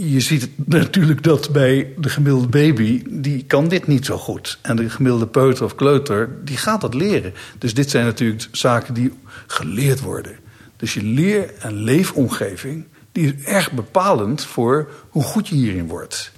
Je 0.00 0.20
ziet 0.20 0.48
natuurlijk 0.66 1.22
dat 1.22 1.52
bij 1.52 1.92
de 1.96 2.08
gemiddelde 2.08 2.48
baby, 2.48 3.02
die 3.08 3.44
kan 3.44 3.68
dit 3.68 3.86
niet 3.86 4.04
zo 4.04 4.18
goed. 4.18 4.58
En 4.62 4.76
de 4.76 4.90
gemiddelde 4.90 5.26
peuter 5.26 5.64
of 5.64 5.74
kleuter, 5.74 6.44
die 6.44 6.56
gaat 6.56 6.80
dat 6.80 6.94
leren. 6.94 7.34
Dus 7.58 7.74
dit 7.74 7.90
zijn 7.90 8.04
natuurlijk 8.04 8.48
zaken 8.52 8.94
die 8.94 9.12
geleerd 9.46 10.00
worden. 10.00 10.36
Dus 10.76 10.94
je 10.94 11.02
leer- 11.02 11.54
en 11.58 11.74
leefomgeving, 11.74 12.84
die 13.12 13.34
is 13.34 13.44
erg 13.44 13.72
bepalend 13.72 14.44
voor 14.44 14.90
hoe 15.08 15.22
goed 15.22 15.48
je 15.48 15.54
hierin 15.54 15.86
wordt. 15.86 16.32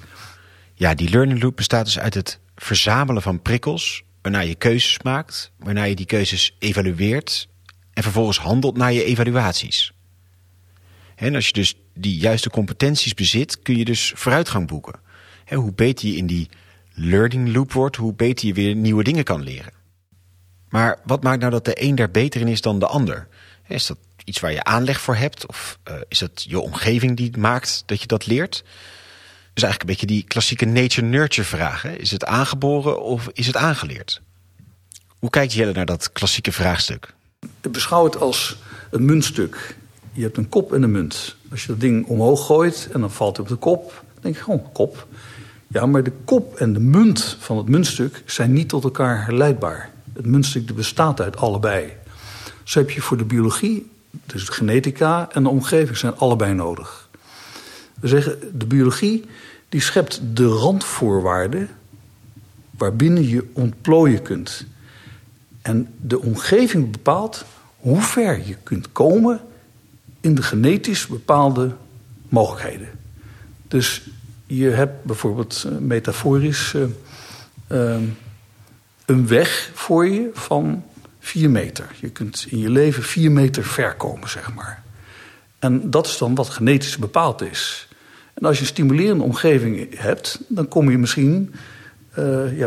Ja, 0.75 0.95
die 0.95 1.11
learning 1.11 1.43
loop 1.43 1.57
bestaat 1.57 1.85
dus 1.85 1.99
uit 1.99 2.15
het 2.15 2.39
verzamelen 2.57 3.23
van 3.23 3.43
prikkels 3.43 4.03
waarna 4.23 4.41
je 4.41 4.55
keuzes 4.55 4.99
maakt, 5.03 5.53
waarna 5.59 5.83
je 5.83 5.97
die 5.97 6.07
keuzes 6.07 6.57
evalueert 6.59 7.49
en 7.93 8.03
vervolgens 8.03 8.39
handelt 8.39 8.77
naar 8.77 8.93
je 8.93 9.05
evaluaties. 9.05 9.93
En 11.17 11.35
als 11.35 11.47
je 11.47 11.53
dus 11.53 11.75
die 12.01 12.17
juiste 12.17 12.51
competenties 12.51 13.15
bezit, 13.15 13.63
kun 13.63 13.77
je 13.77 13.85
dus 13.85 14.13
vooruitgang 14.17 14.67
boeken. 14.67 15.01
hoe 15.49 15.73
beter 15.73 16.09
je 16.09 16.17
in 16.17 16.27
die 16.27 16.49
learning 16.95 17.55
loop 17.55 17.73
wordt, 17.73 17.97
hoe 17.97 18.15
beter 18.15 18.47
je 18.47 18.55
weer 18.55 18.75
nieuwe 18.75 19.05
dingen 19.05 19.25
kan 19.25 19.43
leren. 19.43 19.73
Maar 20.69 20.99
wat 21.05 21.23
maakt 21.23 21.41
nou 21.41 21.51
dat 21.51 21.65
de 21.65 21.83
een 21.83 21.95
daar 21.95 22.11
beter 22.11 22.41
in 22.41 22.49
is 22.49 22.61
dan 22.61 22.79
de 22.79 22.87
ander? 22.87 23.29
Is 23.69 23.87
dat 23.87 23.99
iets 24.25 24.41
waar 24.41 24.53
je 24.53 24.65
aanleg 24.65 25.01
voor 25.01 25.17
hebt? 25.17 25.47
Of 25.47 25.79
uh, 25.89 25.95
is 26.09 26.21
het 26.21 26.45
je 26.49 26.61
omgeving 26.61 27.17
die 27.17 27.39
maakt 27.39 27.83
dat 27.87 28.01
je 28.01 28.07
dat 28.07 28.27
leert? 28.27 28.65
Dus 29.55 29.63
eigenlijk 29.63 29.81
een 29.81 29.87
beetje 29.87 30.07
die 30.07 30.25
klassieke 30.25 30.65
nature-nurture 30.65 31.49
vraag. 31.49 31.83
Hè? 31.83 31.93
Is 31.93 32.11
het 32.11 32.25
aangeboren 32.25 33.03
of 33.03 33.29
is 33.33 33.47
het 33.47 33.57
aangeleerd? 33.57 34.21
Hoe 35.19 35.31
kijkt 35.31 35.53
Jelle 35.53 35.73
naar 35.73 35.87
dat 35.87 36.13
klassieke 36.13 36.53
vraagstuk? 36.53 37.15
Ik 37.61 37.73
beschouw 37.73 38.05
het 38.05 38.17
als 38.17 38.57
een 38.91 39.05
muntstuk. 39.05 39.77
Je 40.13 40.23
hebt 40.23 40.37
een 40.37 40.49
kop 40.49 40.73
en 40.73 40.83
een 40.83 40.91
munt. 40.91 41.37
Als 41.51 41.63
je 41.63 41.69
dat 41.69 41.81
ding 41.81 42.07
omhoog 42.07 42.47
gooit 42.47 42.89
en 42.93 43.01
dan 43.01 43.11
valt 43.11 43.37
het 43.37 43.47
op 43.47 43.53
de 43.53 43.59
kop, 43.59 44.05
dan 44.13 44.23
denk 44.23 44.37
je 44.37 44.43
gewoon 44.43 44.61
oh, 44.61 44.75
kop. 44.75 45.07
Ja, 45.67 45.87
maar 45.87 46.03
de 46.03 46.13
kop 46.25 46.55
en 46.55 46.73
de 46.73 46.81
munt 46.81 47.37
van 47.39 47.57
het 47.57 47.69
muntstuk 47.69 48.23
zijn 48.27 48.53
niet 48.53 48.69
tot 48.69 48.85
elkaar 48.85 49.25
herleidbaar. 49.25 49.91
Het 50.13 50.27
muntstuk 50.27 50.75
bestaat 50.75 51.21
uit 51.21 51.37
allebei. 51.37 51.93
Zo 52.65 52.79
heb 52.79 52.91
je 52.91 53.01
voor 53.01 53.17
de 53.17 53.25
biologie, 53.25 53.91
dus 54.27 54.47
de 54.47 54.53
genetica 54.53 55.29
en 55.33 55.43
de 55.43 55.49
omgeving 55.49 55.97
zijn 55.97 56.17
allebei 56.17 56.55
nodig. 56.55 57.09
We 58.01 58.09
zeggen, 58.09 58.59
de 58.59 58.67
biologie 58.67 59.25
die 59.69 59.81
schept 59.81 60.21
de 60.33 60.47
randvoorwaarden 60.47 61.69
waarbinnen 62.71 63.29
je 63.29 63.51
ontplooien 63.53 64.23
kunt. 64.23 64.67
En 65.63 65.95
de 66.01 66.21
omgeving 66.21 66.91
bepaalt 66.91 67.45
hoe 67.77 68.01
ver 68.01 68.47
je 68.47 68.57
kunt 68.63 68.93
komen 68.93 69.41
in 70.21 70.35
de 70.35 70.43
genetisch 70.43 71.07
bepaalde 71.07 71.71
mogelijkheden. 72.29 72.89
Dus 73.69 74.03
je 74.47 74.69
hebt 74.69 75.05
bijvoorbeeld 75.05 75.65
uh, 75.67 75.79
metaforisch 75.79 76.73
uh, 76.73 76.83
uh, 77.73 77.97
een 79.05 79.27
weg 79.27 79.71
voor 79.75 80.09
je 80.09 80.31
van 80.33 80.85
vier 81.19 81.51
meter. 81.51 81.87
Je 82.01 82.09
kunt 82.09 82.47
in 82.49 82.59
je 82.59 82.71
leven 82.71 83.03
vier 83.03 83.31
meter 83.31 83.65
ver 83.65 83.95
komen, 83.95 84.29
zeg 84.29 84.55
maar. 84.55 84.83
En 85.59 85.91
dat 85.91 86.07
is 86.07 86.19
dan 86.19 86.35
wat 86.35 86.49
genetisch 86.49 86.97
bepaald 86.97 87.43
is. 87.43 87.89
En 88.35 88.47
als 88.47 88.57
je 88.57 88.63
een 88.63 88.69
stimulerende 88.69 89.25
omgeving 89.25 89.99
hebt, 89.99 90.41
dan 90.49 90.69
kom 90.69 90.91
je 90.91 90.99
misschien 90.99 91.55
Eh, 92.11 92.59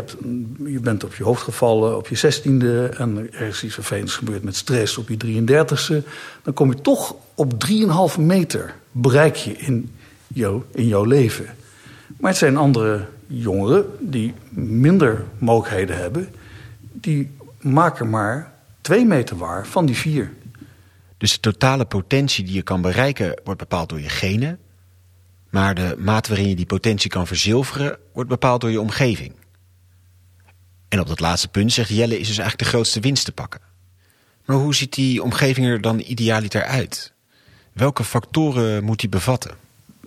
je, 0.64 0.80
bent 0.82 1.04
op 1.04 1.14
je 1.14 1.24
hoofd 1.24 1.42
gevallen 1.42 1.96
op 1.96 2.08
je 2.08 2.14
zestiende 2.14 2.86
en 2.86 3.28
er 3.32 3.46
is 3.46 3.64
iets 3.64 3.74
vervelends 3.74 4.14
gebeurd 4.14 4.42
met 4.42 4.56
stress 4.56 4.98
op 4.98 5.08
je 5.08 5.16
33ste. 5.16 6.08
Dan 6.42 6.54
kom 6.54 6.70
je 6.70 6.80
toch 6.80 7.14
op 7.34 7.52
3,5 8.14 8.20
meter 8.20 8.74
bereik 8.92 9.36
je 9.36 9.52
in, 9.52 9.90
jou, 10.26 10.62
in 10.72 10.86
jouw 10.86 11.04
leven. 11.04 11.46
Maar 12.20 12.30
het 12.30 12.38
zijn 12.38 12.56
andere 12.56 13.06
jongeren 13.26 13.84
die 14.00 14.34
minder 14.50 15.24
mogelijkheden 15.38 15.96
hebben, 15.96 16.28
die 16.92 17.30
maken 17.60 18.10
maar 18.10 18.52
2 18.80 19.04
meter 19.04 19.36
waar 19.36 19.66
van 19.66 19.86
die 19.86 19.96
vier. 19.96 20.32
Dus 21.18 21.32
de 21.32 21.40
totale 21.40 21.84
potentie 21.84 22.44
die 22.44 22.54
je 22.54 22.62
kan 22.62 22.80
bereiken 22.80 23.40
wordt 23.44 23.60
bepaald 23.60 23.88
door 23.88 24.00
je 24.00 24.08
genen. 24.08 24.58
Maar 25.54 25.74
de 25.74 25.94
mate 25.98 26.28
waarin 26.28 26.48
je 26.48 26.56
die 26.56 26.66
potentie 26.66 27.10
kan 27.10 27.26
verzilveren 27.26 27.98
wordt 28.12 28.28
bepaald 28.28 28.60
door 28.60 28.70
je 28.70 28.80
omgeving. 28.80 29.32
En 30.88 31.00
op 31.00 31.06
dat 31.06 31.20
laatste 31.20 31.48
punt, 31.48 31.72
zegt 31.72 31.88
Jelle, 31.88 32.18
is 32.18 32.26
dus 32.26 32.38
eigenlijk 32.38 32.58
de 32.58 32.76
grootste 32.76 33.00
winst 33.00 33.24
te 33.24 33.32
pakken. 33.32 33.60
Maar 34.44 34.56
hoe 34.56 34.74
ziet 34.74 34.94
die 34.94 35.22
omgeving 35.22 35.66
er 35.66 35.80
dan 35.80 35.98
idealiter 36.06 36.62
uit? 36.62 37.12
Welke 37.72 38.04
factoren 38.04 38.84
moet 38.84 39.00
die 39.00 39.08
bevatten? 39.08 39.50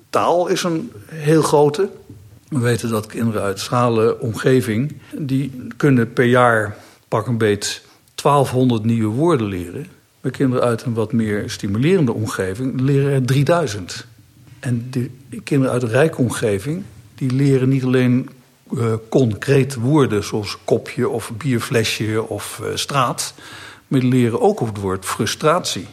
Taal 0.10 0.47
is 0.47 0.63
een 0.63 0.91
heel 1.05 1.41
grote. 1.41 1.89
We 2.47 2.60
weten 2.60 2.89
dat 2.89 3.05
kinderen 3.05 3.41
uit 3.41 3.60
schrale 3.60 4.19
omgeving... 4.19 4.97
die 5.17 5.67
kunnen 5.77 6.13
per 6.13 6.25
jaar 6.25 6.77
pak 7.07 7.27
een 7.27 7.38
beet 7.38 7.81
1200 8.15 8.83
nieuwe 8.83 9.15
woorden 9.15 9.47
leren. 9.47 9.88
Bij 10.21 10.31
kinderen 10.31 10.65
uit 10.65 10.83
een 10.83 10.93
wat 10.93 11.13
meer 11.13 11.49
stimulerende 11.49 12.13
omgeving 12.13 12.79
leren 12.79 13.12
er 13.12 13.25
3000. 13.25 14.07
En 14.60 14.88
de 14.89 15.10
kinderen 15.43 15.74
uit 15.74 15.84
een 15.84 15.89
rijke 15.89 16.17
omgeving... 16.17 16.84
die 17.15 17.32
leren 17.32 17.70
niet 17.70 17.84
alleen 17.84 18.30
uh, 18.74 18.93
concrete 19.10 19.80
woorden 19.80 20.24
zoals 20.24 20.58
kopje 20.63 21.10
of 21.10 21.32
bierflesje 21.38 22.28
of 22.28 22.60
uh, 22.63 22.76
straat... 22.76 23.34
maar 23.88 24.00
die 24.00 24.10
leren 24.10 24.41
ook 24.41 24.60
op 24.60 24.67
het 24.67 24.78
woord 24.78 25.06
frustratie 25.06 25.88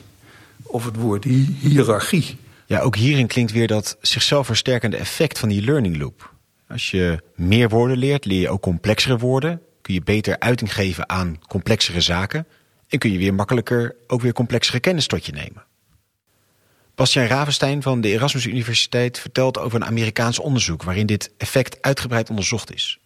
of 0.63 0.85
het 0.85 0.97
woord 0.97 1.25
hi 1.25 1.47
hiërarchie. 1.61 2.37
Ja, 2.67 2.81
ook 2.81 2.97
hierin 2.97 3.27
klinkt 3.27 3.53
weer 3.53 3.67
dat 3.67 3.97
zichzelf 4.01 4.47
versterkende 4.47 4.97
effect 4.97 5.39
van 5.39 5.49
die 5.49 5.63
learning 5.63 5.97
loop. 5.99 6.33
Als 6.69 6.91
je 6.91 7.23
meer 7.35 7.69
woorden 7.69 7.97
leert, 7.97 8.25
leer 8.25 8.41
je 8.41 8.49
ook 8.49 8.63
complexere 8.63 9.19
woorden. 9.19 9.61
Kun 9.81 9.95
je 9.95 10.03
beter 10.03 10.39
uiting 10.39 10.75
geven 10.75 11.09
aan 11.09 11.39
complexere 11.49 12.01
zaken. 12.01 12.47
En 12.89 12.99
kun 12.99 13.13
je 13.13 13.19
weer 13.19 13.35
makkelijker 13.35 13.95
ook 14.07 14.21
weer 14.21 14.33
complexere 14.33 14.81
kennis 14.81 15.07
tot 15.07 15.27
je 15.27 15.33
nemen. 15.33 15.65
Bastiaan 16.95 17.27
Ravenstein 17.27 17.83
van 17.83 18.01
de 18.01 18.09
Erasmus 18.09 18.47
Universiteit 18.47 19.19
vertelt 19.19 19.59
over 19.59 19.81
een 19.81 19.87
Amerikaans 19.87 20.39
onderzoek 20.39 20.83
waarin 20.83 21.07
dit 21.07 21.33
effect 21.39 21.79
uitgebreid 21.83 22.31
onderzocht 22.31 22.75
is. 22.75 22.99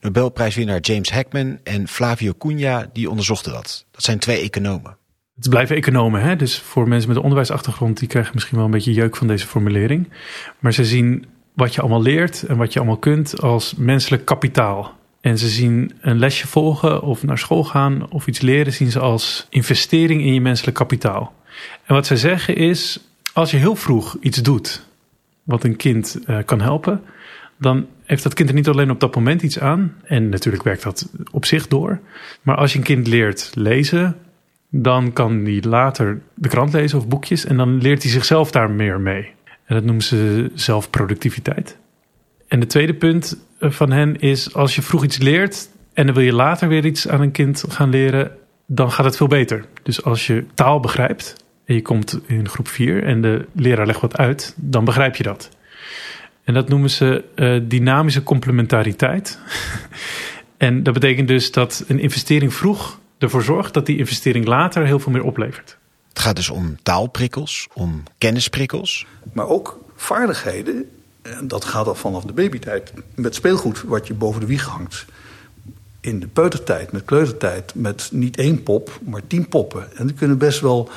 Nobelprijswinnaar 0.00 0.80
James 0.80 1.10
Heckman 1.10 1.58
en 1.64 1.88
Flavio 1.88 2.32
Cunha 2.38 2.90
die 2.92 3.10
onderzochten 3.10 3.52
dat. 3.52 3.86
Dat 3.90 4.02
zijn 4.02 4.18
twee 4.18 4.40
economen. 4.40 4.96
Het 5.36 5.48
blijven 5.48 5.76
economen, 5.76 6.20
hè? 6.20 6.36
dus 6.36 6.58
voor 6.58 6.88
mensen 6.88 7.08
met 7.08 7.16
een 7.16 7.22
onderwijsachtergrond 7.22 7.98
die 7.98 8.08
krijgen 8.08 8.32
misschien 8.34 8.56
wel 8.56 8.66
een 8.66 8.72
beetje 8.72 8.92
jeuk 8.92 9.16
van 9.16 9.26
deze 9.26 9.46
formulering. 9.46 10.08
Maar 10.58 10.72
ze 10.72 10.84
zien 10.84 11.26
wat 11.54 11.74
je 11.74 11.80
allemaal 11.80 12.02
leert 12.02 12.42
en 12.42 12.56
wat 12.56 12.72
je 12.72 12.78
allemaal 12.78 12.98
kunt 12.98 13.40
als 13.40 13.74
menselijk 13.74 14.24
kapitaal. 14.24 14.98
En 15.20 15.38
ze 15.38 15.48
zien 15.48 15.92
een 16.00 16.18
lesje 16.18 16.46
volgen 16.46 17.02
of 17.02 17.22
naar 17.22 17.38
school 17.38 17.64
gaan 17.64 18.10
of 18.10 18.26
iets 18.26 18.40
leren, 18.40 18.72
zien 18.72 18.90
ze 18.90 18.98
als 18.98 19.46
investering 19.48 20.22
in 20.22 20.34
je 20.34 20.40
menselijk 20.40 20.76
kapitaal. 20.76 21.32
En 21.84 21.94
wat 21.94 22.06
zij 22.06 22.16
zeggen 22.16 22.56
is, 22.56 23.00
als 23.32 23.50
je 23.50 23.56
heel 23.56 23.76
vroeg 23.76 24.16
iets 24.20 24.42
doet 24.42 24.88
wat 25.42 25.64
een 25.64 25.76
kind 25.76 26.18
uh, 26.26 26.38
kan 26.44 26.60
helpen, 26.60 27.02
dan 27.58 27.86
heeft 28.04 28.22
dat 28.22 28.34
kind 28.34 28.48
er 28.48 28.54
niet 28.54 28.68
alleen 28.68 28.90
op 28.90 29.00
dat 29.00 29.14
moment 29.14 29.42
iets 29.42 29.58
aan. 29.58 29.94
En 30.04 30.28
natuurlijk 30.28 30.62
werkt 30.62 30.82
dat 30.82 31.08
op 31.30 31.44
zich 31.44 31.68
door. 31.68 32.00
Maar 32.42 32.56
als 32.56 32.72
je 32.72 32.78
een 32.78 32.84
kind 32.84 33.06
leert 33.06 33.50
lezen, 33.54 34.16
dan 34.70 35.12
kan 35.12 35.44
hij 35.44 35.62
later 35.62 36.20
de 36.34 36.48
krant 36.48 36.72
lezen 36.72 36.98
of 36.98 37.08
boekjes 37.08 37.44
en 37.44 37.56
dan 37.56 37.78
leert 37.78 38.02
hij 38.02 38.12
zichzelf 38.12 38.50
daar 38.50 38.70
meer 38.70 39.00
mee. 39.00 39.32
En 39.64 39.74
dat 39.74 39.84
noemen 39.84 40.04
ze 40.04 40.50
zelfproductiviteit. 40.54 41.78
En 42.48 42.60
het 42.60 42.68
tweede 42.68 42.94
punt 42.94 43.38
eh, 43.58 43.70
van 43.70 43.92
hen 43.92 44.20
is: 44.20 44.54
als 44.54 44.74
je 44.74 44.82
vroeg 44.82 45.04
iets 45.04 45.18
leert 45.18 45.68
en 45.92 46.06
dan 46.06 46.14
wil 46.14 46.24
je 46.24 46.32
later 46.32 46.68
weer 46.68 46.84
iets 46.84 47.08
aan 47.08 47.20
een 47.20 47.30
kind 47.30 47.64
gaan 47.68 47.90
leren, 47.90 48.32
dan 48.66 48.92
gaat 48.92 49.04
het 49.04 49.16
veel 49.16 49.26
beter. 49.26 49.64
Dus 49.82 50.04
als 50.04 50.26
je 50.26 50.44
taal 50.54 50.80
begrijpt 50.80 51.44
en 51.70 51.76
je 51.76 51.82
komt 51.82 52.18
in 52.26 52.48
groep 52.48 52.68
4 52.68 53.04
en 53.04 53.20
de 53.20 53.46
leraar 53.52 53.86
legt 53.86 54.00
wat 54.00 54.16
uit, 54.16 54.54
dan 54.56 54.84
begrijp 54.84 55.16
je 55.16 55.22
dat. 55.22 55.48
En 56.44 56.54
dat 56.54 56.68
noemen 56.68 56.90
ze 56.90 57.24
uh, 57.34 57.60
dynamische 57.68 58.22
complementariteit. 58.22 59.38
en 60.56 60.82
dat 60.82 60.94
betekent 60.94 61.28
dus 61.28 61.52
dat 61.52 61.84
een 61.88 61.98
investering 61.98 62.54
vroeg 62.54 62.98
ervoor 63.18 63.42
zorgt 63.42 63.74
dat 63.74 63.86
die 63.86 63.98
investering 63.98 64.46
later 64.46 64.86
heel 64.86 64.98
veel 64.98 65.12
meer 65.12 65.22
oplevert. 65.22 65.76
Het 66.08 66.18
gaat 66.18 66.36
dus 66.36 66.50
om 66.50 66.76
taalprikkels, 66.82 67.68
om 67.72 68.02
kennisprikkels. 68.18 69.06
Maar 69.32 69.48
ook 69.48 69.80
vaardigheden. 69.96 70.90
En 71.22 71.48
dat 71.48 71.64
gaat 71.64 71.86
al 71.86 71.94
vanaf 71.94 72.24
de 72.24 72.32
babytijd. 72.32 72.92
Met 73.14 73.34
speelgoed 73.34 73.82
wat 73.82 74.06
je 74.06 74.14
boven 74.14 74.40
de 74.40 74.46
wieg 74.46 74.64
hangt. 74.64 75.04
In 76.00 76.20
de 76.20 76.28
peutertijd, 76.28 76.92
met 76.92 77.04
kleutertijd, 77.04 77.74
met 77.74 78.08
niet 78.12 78.36
één 78.36 78.62
pop, 78.62 79.00
maar 79.04 79.26
tien 79.26 79.48
poppen. 79.48 79.96
En 79.96 80.06
die 80.06 80.16
kunnen 80.16 80.38
best 80.38 80.60
wel 80.60 80.90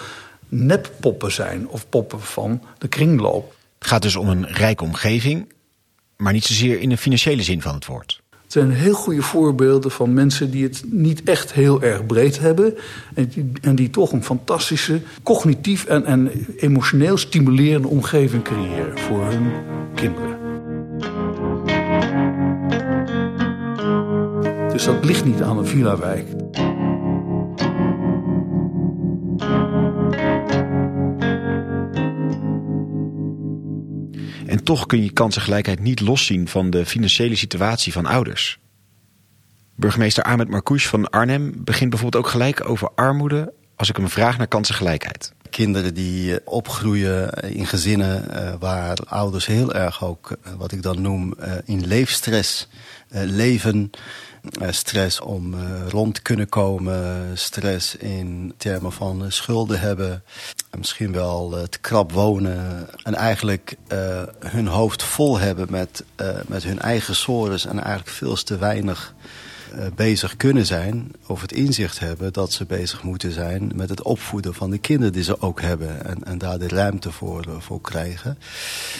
neppoppen 0.54 1.32
zijn 1.32 1.68
of 1.68 1.90
poppen 1.90 2.22
van 2.22 2.62
de 2.78 2.88
kringloop. 2.88 3.56
Het 3.80 3.88
gaat 3.88 4.02
dus 4.02 4.16
om 4.16 4.30
een 4.30 4.48
rijke 4.48 4.84
omgeving, 4.84 5.54
maar 6.18 6.34
niet 6.34 6.46
zozeer 6.46 6.80
in 6.80 6.90
de 6.90 6.98
financiële 6.98 7.44
zin 7.44 7.62
van 7.62 7.74
het 7.74 7.86
woord. 7.86 8.22
Het 8.30 8.52
zijn 8.52 8.72
heel 8.72 8.94
goede 8.94 9.22
voorbeelden 9.22 9.92
van 9.92 10.14
mensen 10.14 10.52
die 10.52 10.64
het 10.64 10.84
niet 10.86 11.24
echt 11.24 11.54
heel 11.54 11.82
erg 11.82 12.06
breed 12.06 12.40
hebben. 12.40 12.78
En 13.14 13.28
die, 13.28 13.52
en 13.62 13.76
die 13.76 13.90
toch 13.90 14.12
een 14.12 14.24
fantastische, 14.24 15.02
cognitief 15.24 15.86
en, 15.86 16.06
en 16.06 16.32
emotioneel 16.58 17.18
stimulerende 17.18 17.88
omgeving 17.88 18.44
creëren 18.44 19.00
voor 19.00 19.26
hun 19.26 19.52
kinderen. 19.96 20.38
Dus 24.72 24.84
dat 24.84 25.06
ligt 25.06 25.26
niet 25.26 25.42
aan 25.42 25.58
een 25.58 25.68
villa-wijk. 25.68 26.28
En 34.54 34.64
toch 34.64 34.86
kun 34.86 35.04
je 35.04 35.12
kansengelijkheid 35.12 35.80
niet 35.80 36.00
loszien 36.00 36.48
van 36.48 36.70
de 36.70 36.86
financiële 36.86 37.36
situatie 37.36 37.94
van 37.94 38.06
ouders. 38.06 38.60
Burgemeester 39.76 40.24
Ahmed 40.24 40.50
Marcouch 40.50 40.88
van 40.88 41.10
Arnhem 41.10 41.64
begint 41.64 41.90
bijvoorbeeld 41.90 42.26
ook 42.26 42.32
gelijk 42.32 42.70
over 42.70 42.90
armoede 42.96 43.54
als 43.76 43.90
ik 43.90 43.98
hem 43.98 44.10
vraag 44.10 44.38
naar 44.38 44.48
kansengelijkheid. 44.48 45.34
Kinderen 45.50 45.94
die 45.94 46.48
opgroeien 46.48 47.30
in 47.30 47.66
gezinnen 47.66 48.26
uh, 48.30 48.54
waar 48.60 48.98
ouders 49.08 49.46
heel 49.46 49.74
erg 49.74 50.04
ook, 50.04 50.38
wat 50.58 50.72
ik 50.72 50.82
dan 50.82 51.02
noem, 51.02 51.36
in 51.66 51.88
leefstress 51.88 52.68
leven. 53.10 53.90
Stress 54.70 55.20
om 55.20 55.56
rond 55.90 56.16
te 56.16 56.22
kunnen 56.22 56.50
komen, 56.50 57.38
stress 57.38 57.96
in 57.96 58.54
termen 58.58 58.92
van 58.92 59.32
schulden 59.32 59.80
hebben, 59.80 60.24
misschien 60.78 61.12
wel 61.12 61.68
te 61.70 61.80
krap 61.80 62.12
wonen 62.12 62.90
en 63.04 63.16
eigenlijk 63.16 63.78
hun 64.40 64.68
hoofd 64.68 65.04
vol 65.04 65.40
hebben 65.40 65.68
met, 65.70 66.04
met 66.48 66.64
hun 66.64 66.80
eigen 66.80 67.16
sores 67.16 67.66
en 67.66 67.80
eigenlijk 67.80 68.10
veel 68.10 68.36
te 68.36 68.58
weinig 68.58 69.14
eh, 69.18 69.23
bezig 69.96 70.38
kunnen 70.38 70.66
zijn 70.66 71.12
of 71.28 71.42
het 71.42 71.52
inzicht 71.52 72.00
hebben 72.00 72.34
dat 72.34 72.52
ze 72.52 72.66
bezig 72.66 73.04
moeten 73.04 73.32
zijn 73.32 73.72
met 73.76 73.90
het 73.90 74.02
opvoeden 74.02 74.54
van 74.54 74.70
de 74.70 74.78
kinderen 74.78 75.14
die 75.14 75.24
ze 75.24 75.42
ook 75.42 75.62
hebben. 75.62 76.06
En, 76.06 76.24
en 76.24 76.38
daar 76.38 76.60
de 76.60 76.68
ruimte 76.68 77.12
voor, 77.12 77.42
eh, 77.42 77.54
voor 77.60 77.82
krijgen. 77.82 78.38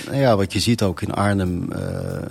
Nou 0.06 0.18
ja, 0.18 0.36
wat 0.36 0.54
je 0.54 0.60
ziet 0.60 0.82
ook 0.82 1.02
in 1.02 1.14
Arnhem, 1.14 1.64
uh, 1.64 1.78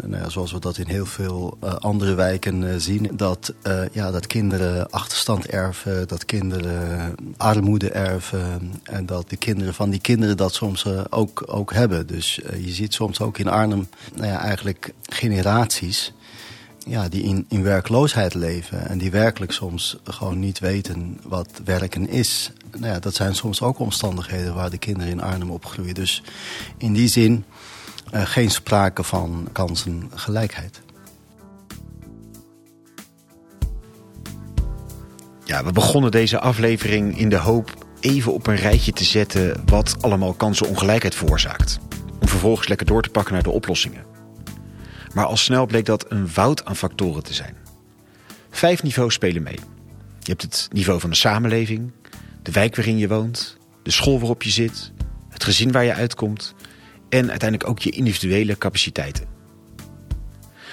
nou 0.02 0.22
ja, 0.22 0.28
zoals 0.28 0.52
we 0.52 0.61
dat 0.61 0.78
in 0.78 0.87
heel 0.87 1.07
veel 1.07 1.59
andere 1.78 2.14
wijken 2.14 2.81
zien, 2.81 3.11
dat, 3.12 3.55
ja, 3.92 4.11
dat 4.11 4.26
kinderen 4.26 4.90
achterstand 4.90 5.46
erven, 5.46 6.09
dat 6.09 6.24
kinderen 6.24 7.14
armoede 7.37 7.90
erven 7.90 8.72
en 8.83 9.07
dat 9.07 9.31
de 9.31 9.37
kinderen 9.37 9.74
van 9.74 9.90
die 9.90 10.00
kinderen 10.00 10.37
dat 10.37 10.55
soms 10.55 10.87
ook, 11.11 11.42
ook 11.46 11.72
hebben. 11.72 12.07
Dus 12.07 12.40
je 12.59 12.70
ziet 12.70 12.94
soms 12.94 13.20
ook 13.20 13.38
in 13.38 13.48
Arnhem 13.48 13.88
nou 14.14 14.26
ja, 14.26 14.38
eigenlijk 14.38 14.92
generaties 15.02 16.12
ja, 16.87 17.09
die 17.09 17.23
in, 17.23 17.45
in 17.49 17.62
werkloosheid 17.62 18.35
leven 18.35 18.88
en 18.88 18.99
die 18.99 19.11
werkelijk 19.11 19.53
soms 19.53 19.97
gewoon 20.05 20.38
niet 20.38 20.59
weten 20.59 21.21
wat 21.23 21.49
werken 21.64 22.09
is. 22.09 22.53
Nou 22.77 22.92
ja, 22.92 22.99
dat 22.99 23.14
zijn 23.14 23.35
soms 23.35 23.62
ook 23.62 23.79
omstandigheden 23.79 24.55
waar 24.55 24.71
de 24.71 24.79
kinderen 24.79 25.12
in 25.12 25.23
Arnhem 25.23 25.51
opgroeien. 25.51 25.95
Dus 25.95 26.23
in 26.79 26.92
die 26.92 27.09
zin 27.09 27.45
uh, 28.14 28.23
geen 28.25 28.51
sprake 28.51 29.03
van 29.03 29.49
kansengelijkheid. 29.53 30.81
Ja, 35.45 35.64
we 35.64 35.72
begonnen 35.72 36.11
deze 36.11 36.41
aflevering 36.41 37.18
in 37.18 37.28
de 37.28 37.37
hoop 37.37 37.87
even 38.01 38.33
op 38.33 38.47
een 38.47 38.57
rijtje 38.57 38.93
te 38.93 39.05
zetten 39.05 39.62
wat 39.66 39.97
allemaal 40.01 40.33
kansenongelijkheid 40.33 41.14
veroorzaakt. 41.14 41.78
Om 42.20 42.28
vervolgens 42.28 42.68
lekker 42.68 42.87
door 42.87 43.03
te 43.03 43.11
pakken 43.11 43.33
naar 43.33 43.43
de 43.43 43.51
oplossingen. 43.51 44.12
Maar 45.15 45.25
al 45.25 45.37
snel 45.37 45.67
bleek 45.67 45.85
dat 45.85 46.11
een 46.11 46.33
woud 46.35 46.65
aan 46.65 46.77
factoren 46.77 47.23
te 47.23 47.35
zijn. 47.35 47.57
Vijf 48.51 48.83
niveaus 48.83 49.15
spelen 49.15 49.43
mee. 49.43 49.59
Je 50.19 50.31
hebt 50.31 50.43
het 50.43 50.69
niveau 50.73 51.01
van 51.01 51.11
de 51.11 51.17
samenleving, 51.17 51.93
de 52.43 52.53
wijk 52.53 52.77
waarin 52.77 52.99
je 52.99 53.09
woont, 53.09 53.57
de 53.83 53.91
school 53.91 54.19
waarop 54.19 54.43
je 54.43 54.51
zit, 54.51 54.93
het 55.29 55.45
gezin 55.45 55.73
waar 55.73 55.85
je 55.85 55.95
uitkomt 55.95 56.55
en 57.09 57.31
uiteindelijk 57.31 57.71
ook 57.71 57.79
je 57.79 57.91
individuele 57.91 58.59
capaciteiten. 58.59 59.27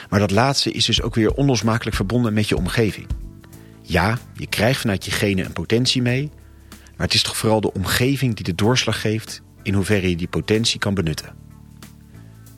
Maar 0.09 0.19
dat 0.19 0.31
laatste 0.31 0.71
is 0.71 0.85
dus 0.85 1.01
ook 1.01 1.15
weer 1.15 1.33
onlosmakelijk 1.33 1.95
verbonden 1.95 2.33
met 2.33 2.47
je 2.47 2.57
omgeving. 2.57 3.07
Ja, 3.81 4.17
je 4.33 4.47
krijgt 4.47 4.81
vanuit 4.81 5.05
je 5.05 5.11
genen 5.11 5.45
een 5.45 5.53
potentie 5.53 6.01
mee, 6.01 6.29
maar 6.69 7.05
het 7.07 7.13
is 7.13 7.23
toch 7.23 7.37
vooral 7.37 7.61
de 7.61 7.73
omgeving 7.73 8.35
die 8.35 8.45
de 8.45 8.55
doorslag 8.55 9.01
geeft 9.01 9.41
in 9.63 9.73
hoeverre 9.73 10.09
je 10.09 10.15
die 10.15 10.27
potentie 10.27 10.79
kan 10.79 10.93
benutten. 10.93 11.48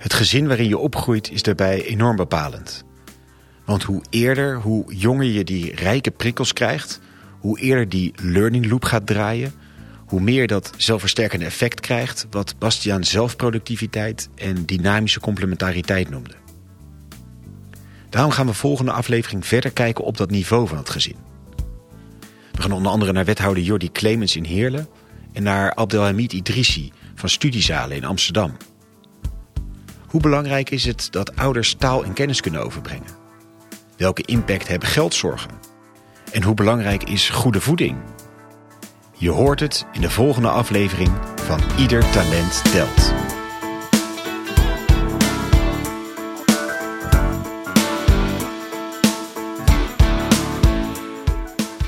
Het 0.01 0.13
gezin 0.13 0.47
waarin 0.47 0.67
je 0.67 0.77
opgroeit 0.77 1.31
is 1.31 1.43
daarbij 1.43 1.85
enorm 1.85 2.15
bepalend. 2.15 2.83
Want 3.65 3.83
hoe 3.83 4.03
eerder, 4.09 4.61
hoe 4.61 4.93
jonger 4.93 5.25
je 5.25 5.43
die 5.43 5.75
rijke 5.75 6.11
prikkels 6.11 6.53
krijgt, 6.53 6.99
hoe 7.39 7.59
eerder 7.59 7.89
die 7.89 8.13
learning 8.21 8.69
loop 8.69 8.85
gaat 8.85 9.07
draaien, 9.07 9.53
hoe 10.05 10.21
meer 10.21 10.47
dat 10.47 10.71
zelfversterkende 10.77 11.45
effect 11.45 11.79
krijgt, 11.79 12.27
wat 12.29 12.55
Bastiaan 12.59 13.03
zelfproductiviteit 13.03 14.29
en 14.35 14.65
dynamische 14.65 15.19
complementariteit 15.19 16.09
noemde. 16.09 16.35
Daarom 18.09 18.31
gaan 18.31 18.47
we 18.47 18.53
volgende 18.53 18.91
aflevering 18.91 19.47
verder 19.47 19.71
kijken 19.71 20.03
op 20.03 20.17
dat 20.17 20.29
niveau 20.29 20.67
van 20.67 20.77
het 20.77 20.89
gezin. 20.89 21.15
We 22.51 22.61
gaan 22.61 22.71
onder 22.71 22.91
andere 22.91 23.11
naar 23.11 23.25
wethouder 23.25 23.63
Jordi 23.63 23.91
Clemens 23.91 24.35
in 24.35 24.43
Heerlen 24.43 24.87
en 25.33 25.43
naar 25.43 25.75
Abdelhamid 25.75 26.33
Idrissi 26.33 26.91
van 27.15 27.29
Studiezalen 27.29 27.97
in 27.97 28.05
Amsterdam. 28.05 28.57
Hoe 30.11 30.21
belangrijk 30.21 30.69
is 30.69 30.85
het 30.85 31.07
dat 31.11 31.35
ouders 31.35 31.73
taal 31.73 32.03
en 32.03 32.13
kennis 32.13 32.41
kunnen 32.41 32.63
overbrengen? 32.63 33.07
Welke 33.97 34.21
impact 34.21 34.67
hebben 34.67 34.89
geldzorgen? 34.89 35.49
En 36.31 36.43
hoe 36.43 36.53
belangrijk 36.53 37.03
is 37.03 37.29
goede 37.29 37.61
voeding? 37.61 37.97
Je 39.17 39.29
hoort 39.29 39.59
het 39.59 39.85
in 39.91 40.01
de 40.01 40.09
volgende 40.09 40.49
aflevering 40.49 41.09
van 41.35 41.59
Ieder 41.77 42.11
Talent 42.11 42.71
Telt. 42.71 43.13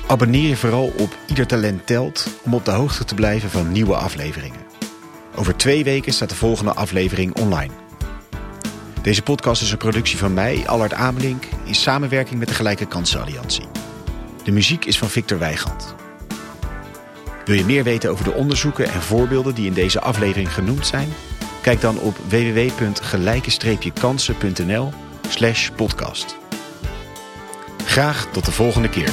Abonneer 0.08 0.50
je 0.50 0.58
vooral 0.58 0.94
op 0.98 1.18
Ieder 1.28 1.48
Talent 1.48 1.88
Telt 1.88 2.28
om 2.44 2.54
op 2.54 2.66
de 2.66 2.72
hoogte 2.72 3.06
te 3.06 3.16
blijven 3.16 3.50
van 3.50 3.72
nieuwe 3.72 3.96
afleveringen. 3.96 4.62
Over 5.36 5.56
twee 5.56 5.84
weken 5.84 6.14
staat 6.14 6.30
de 6.30 6.36
volgende 6.36 6.74
aflevering 6.74 7.36
online. 7.36 7.83
Deze 9.04 9.22
podcast 9.22 9.62
is 9.62 9.72
een 9.72 9.78
productie 9.78 10.18
van 10.18 10.34
mij, 10.34 10.64
Allard 10.66 10.94
Amelink, 10.94 11.44
in 11.64 11.76
samenwerking 11.76 12.40
met 12.40 12.48
de 12.48 12.54
Gelijke 12.54 12.86
Kansen 12.86 13.22
Alliantie. 13.22 13.66
De 14.44 14.52
muziek 14.52 14.86
is 14.86 14.98
van 14.98 15.10
Victor 15.10 15.40
Weigand. 15.40 15.96
Wil 17.46 17.56
je 17.56 17.66
meer 17.66 17.84
weten 17.84 18.12
over 18.12 18.24
de 18.24 18.34
onderzoeken 18.34 18.92
en 18.92 19.02
voorbeelden 19.02 19.56
die 19.56 19.66
in 19.66 19.74
deze 19.74 20.02
aflevering 20.02 20.54
genoemd 20.54 20.88
zijn? 20.88 21.14
Kijk 21.62 21.82
dan 21.82 22.00
op 22.00 22.18
www.gelijke-kansen.nl 22.28 24.94
slash 25.30 25.70
podcast. 25.70 26.38
Graag 27.86 28.28
tot 28.32 28.46
de 28.46 28.52
volgende 28.52 28.90
keer. 28.90 29.12